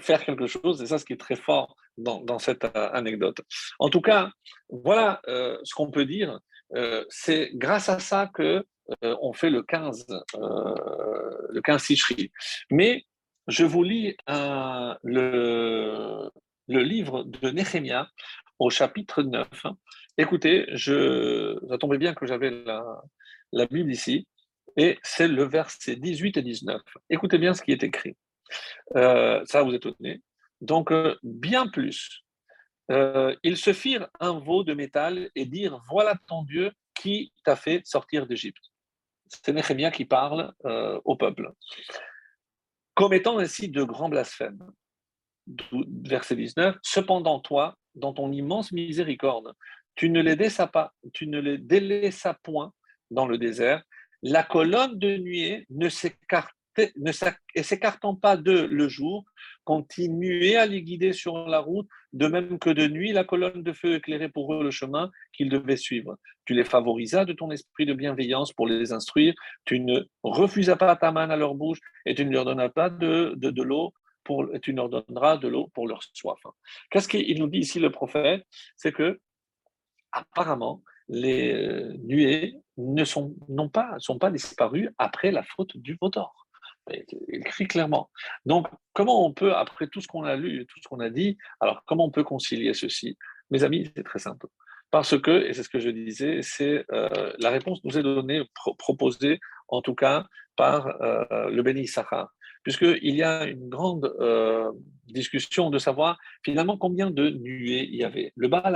[0.00, 3.40] faire quelque chose, et ça ce qui est très fort dans, cette euh, anecdote.
[3.78, 4.30] En tout cas,
[4.68, 6.38] voilà euh, ce qu'on peut dire.
[6.74, 8.64] Euh, c'est grâce à ça que
[9.02, 12.30] on fait le 15, le 15 Sichri.
[12.70, 13.06] Mais
[13.48, 16.30] je vous lis le,
[16.68, 18.10] le livre de Néhémia
[18.58, 19.48] au chapitre 9.
[20.18, 22.50] Écoutez, je, ça tombait bien que j'avais
[23.52, 24.26] la Bible ici,
[24.76, 26.80] et c'est le verset 18 et 19.
[27.10, 28.16] Écoutez bien ce qui est écrit.
[28.96, 30.20] Euh, ça vous étonner.
[30.60, 32.24] Donc, euh, bien plus.
[32.90, 37.56] Euh, ils se firent un veau de métal et dirent Voilà ton Dieu qui t'a
[37.56, 38.62] fait sortir d'Égypte.
[39.26, 40.52] C'est Néhémia qui parle
[41.04, 41.50] au peuple.
[42.94, 44.64] Commettant ainsi de grands blasphèmes.
[46.04, 49.54] Verset 19 Cependant, toi, dans ton immense miséricorde,
[49.96, 50.36] tu ne les
[51.58, 52.72] délaissas point
[53.10, 53.82] dans le désert.
[54.26, 56.48] La colonne de nuée ne s'écartant
[58.14, 59.26] pas de le jour,
[59.64, 63.72] continuez à les guider sur la route, de même que de nuit, la colonne de
[63.74, 66.16] feu éclairait pour eux le chemin qu'ils devaient suivre.
[66.46, 69.34] Tu les favorisas de ton esprit de bienveillance pour les instruire,
[69.66, 72.88] tu ne refusas pas ta main à leur bouche et tu ne leur donnas pas
[72.88, 73.92] de, de, l'eau.
[74.24, 76.40] Pour, tu leur donneras de l'eau pour leur soif.
[76.90, 78.42] Qu'est-ce qu'il nous dit ici le prophète?
[78.74, 79.20] C'est que
[80.12, 85.96] apparemment, les euh, nuées ne sont, non pas, sont pas disparues après la faute du
[86.00, 86.34] vautour.
[86.90, 88.10] Il écrit clairement.
[88.44, 91.38] Donc, comment on peut, après tout ce qu'on a lu, tout ce qu'on a dit,
[91.60, 93.16] alors comment on peut concilier ceci?
[93.50, 94.48] Mes amis, c'est très simple.
[94.90, 98.42] Parce que, et c'est ce que je disais, c'est euh, la réponse nous est donnée,
[98.78, 100.26] proposée en tout cas
[100.56, 102.28] par euh, le béni Sahar.
[102.62, 104.10] Puisqu'il y a une grande
[105.06, 108.32] discussion de savoir finalement combien de nuées il y avait.
[108.36, 108.74] Le Baal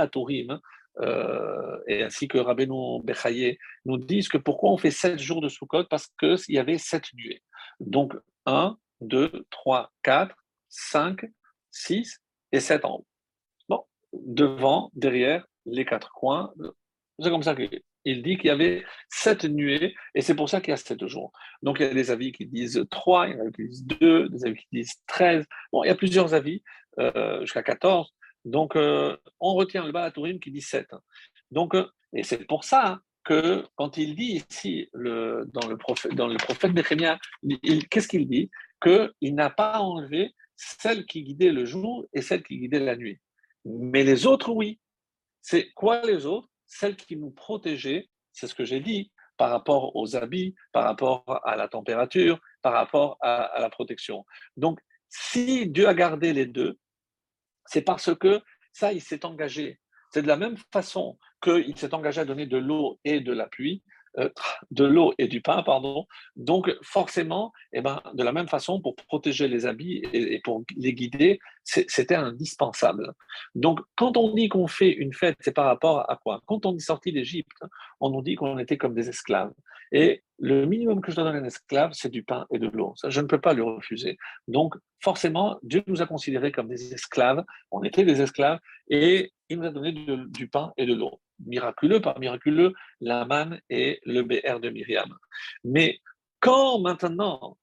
[0.97, 5.49] Atorim, et ainsi que Rabbeinu Bechaye nous disent que pourquoi on fait sept jours de
[5.49, 5.85] Sukkot?
[5.85, 7.41] Parce qu'il y avait sept nuées.
[7.79, 8.13] Donc
[8.45, 10.35] 1, 2, 3, 4,
[10.69, 11.25] 5,
[11.71, 12.21] 6
[12.51, 13.07] et 7 en haut.
[13.67, 13.83] Bon,
[14.13, 16.53] devant, derrière, les quatre coins.
[17.19, 20.71] C'est comme ça qu'il dit qu'il y avait sept nuées et c'est pour ça qu'il
[20.71, 21.31] y a sept jours.
[21.61, 23.85] Donc il y a des avis qui disent 3, il y en a qui disent
[23.85, 25.45] 2, des avis qui disent 13.
[25.71, 26.63] Bon, il y a plusieurs avis
[26.99, 28.13] euh, jusqu'à 14.
[28.45, 30.87] Donc euh, on retient le Balatourim qui dit 7.
[31.51, 36.13] Donc, euh, et c'est pour ça que quand il dit ici, le, dans, le prophète,
[36.15, 36.73] dans le prophète
[37.89, 38.49] qu'est-ce qu'il dit?
[38.81, 43.19] Qu'il n'a pas enlevé celle qui guidait le jour et celle qui guidait la nuit.
[43.65, 44.79] Mais les autres, oui.
[45.41, 46.49] C'est quoi les autres?
[46.65, 51.23] Celles qui nous protégeaient, c'est ce que j'ai dit, par rapport aux habits, par rapport
[51.45, 54.25] à la température, par rapport à la protection.
[54.57, 54.79] Donc,
[55.09, 56.77] si Dieu a gardé les deux,
[57.69, 58.41] c'est parce que
[58.73, 59.79] ça, il s'est engagé.
[60.11, 63.45] C'est de la même façon qu'il s'est engagé à donner de l'eau et de la
[63.45, 63.83] pluie,
[64.17, 64.29] euh,
[64.71, 66.07] de l'eau et du pain, pardon.
[66.35, 70.93] Donc, forcément, eh ben, de la même façon, pour protéger les habits et, pour les
[70.93, 73.13] guider, c'était indispensable.
[73.53, 76.41] Donc, quand on dit qu'on fait une fête, c'est par rapport à quoi?
[76.47, 77.63] Quand on est sorti d'Égypte,
[77.99, 79.53] on nous dit qu'on était comme des esclaves.
[79.91, 82.95] Et le minimum que je donne à un esclave, c'est du pain et de l'eau.
[83.07, 84.17] je ne peux pas le refuser.
[84.47, 87.43] Donc, forcément, Dieu nous a considérés comme des esclaves.
[87.71, 88.59] On était des esclaves
[88.89, 89.91] et il nous a donné
[90.27, 91.19] du pain et de l'eau.
[91.45, 95.13] Miraculeux, par miraculeux, la manne et le BR de Myriam.
[95.63, 95.99] Mais
[96.39, 97.57] quand maintenant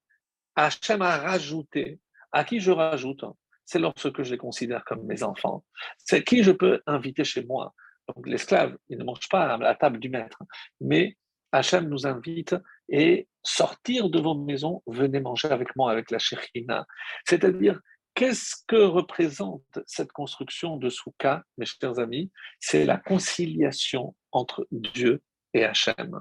[0.54, 2.00] Hachem a rajouté,
[2.32, 3.24] à qui je rajoute
[3.64, 5.64] C'est lorsque je les considère comme mes enfants.
[5.98, 7.74] C'est qui je peux inviter chez moi.
[8.08, 10.42] Donc l'esclave, il ne mange pas à la table du maître,
[10.80, 11.16] mais
[11.52, 12.54] Hachem nous invite
[12.88, 16.86] et sortir de vos maisons, venez manger avec moi, avec la Shekhinah.
[17.26, 17.80] C'est-à-dire,
[18.14, 22.30] qu'est-ce que représente cette construction de Souka, mes chers amis?
[22.58, 25.22] C'est la conciliation entre Dieu
[25.54, 26.20] et Hachem.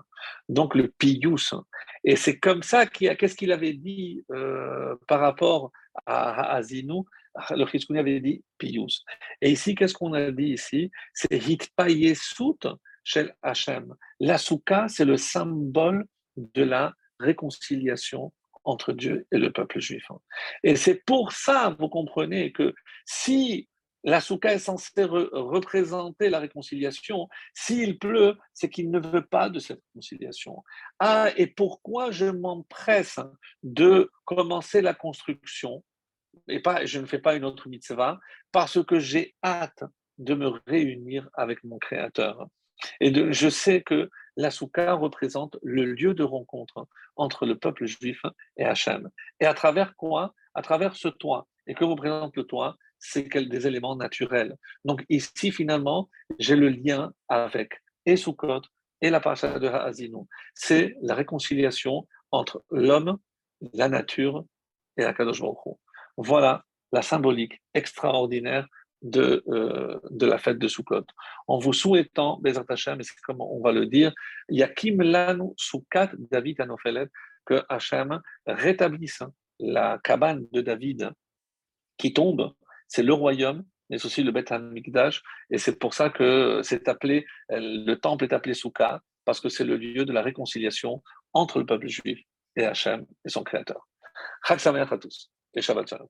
[0.49, 1.53] Donc le pius.
[2.03, 5.71] Et c'est comme ça qu'est-ce qu'il avait dit euh, par rapport
[6.05, 7.05] à, à Zinou?
[7.49, 9.03] Le Chizkouni avait dit pius.
[9.41, 10.89] Et ici, qu'est-ce qu'on a dit ici?
[11.13, 12.59] C'est hitpayesut
[13.05, 13.95] chez Hachem.
[14.19, 16.05] La souka, c'est le symbole
[16.35, 18.33] de la réconciliation
[18.65, 20.05] entre Dieu et le peuple juif.
[20.63, 22.73] Et c'est pour ça, vous comprenez, que
[23.05, 23.69] si
[24.05, 27.27] la souka est censée représenter la réconciliation.
[27.55, 30.63] S'il pleut, c'est qu'il ne veut pas de cette réconciliation.
[30.99, 33.19] Ah, et pourquoi je m'empresse
[33.63, 35.83] de commencer la construction
[36.47, 38.19] et pas, je ne fais pas une autre mitzvah
[38.51, 39.83] Parce que j'ai hâte
[40.19, 42.47] de me réunir avec mon Créateur.
[42.99, 48.21] Et je sais que la souka représente le lieu de rencontre entre le peuple juif
[48.57, 49.09] et Hachem.
[49.39, 50.33] Et à travers quoi?
[50.53, 51.47] À travers ce toit.
[51.67, 52.75] Et que représente le toit?
[52.99, 54.55] C'est des éléments naturels.
[54.83, 58.61] Donc ici, finalement, j'ai le lien avec et Sukkot
[59.01, 60.25] et la parasha de Ha'azinu.
[60.53, 63.17] C'est la réconciliation entre l'homme,
[63.73, 64.45] la nature
[64.97, 65.41] et la Kadosh
[66.17, 68.67] Voilà la symbolique extraordinaire
[69.01, 71.05] de, euh, de la fête de Sukkot.
[71.47, 74.13] En vous souhaitant, Bezat Hashem, et c'est comme on va le dire,
[74.49, 77.07] Yakim Lanu Sukkat David Anofelet,
[77.45, 79.23] que Hashem rétablisse
[79.59, 81.11] la cabane de David
[81.97, 82.53] qui tombe
[82.87, 85.21] c'est le royaume, mais aussi le Beth Amikdash.
[85.49, 89.63] Et c'est pour ça que c'est appelé, le temple est appelé Souka, parce que c'est
[89.63, 91.03] le lieu de la réconciliation
[91.33, 92.19] entre le peuple juif
[92.55, 93.87] et Hachem et son créateur.
[94.47, 96.07] Chag à tous et Shabbat Shalom.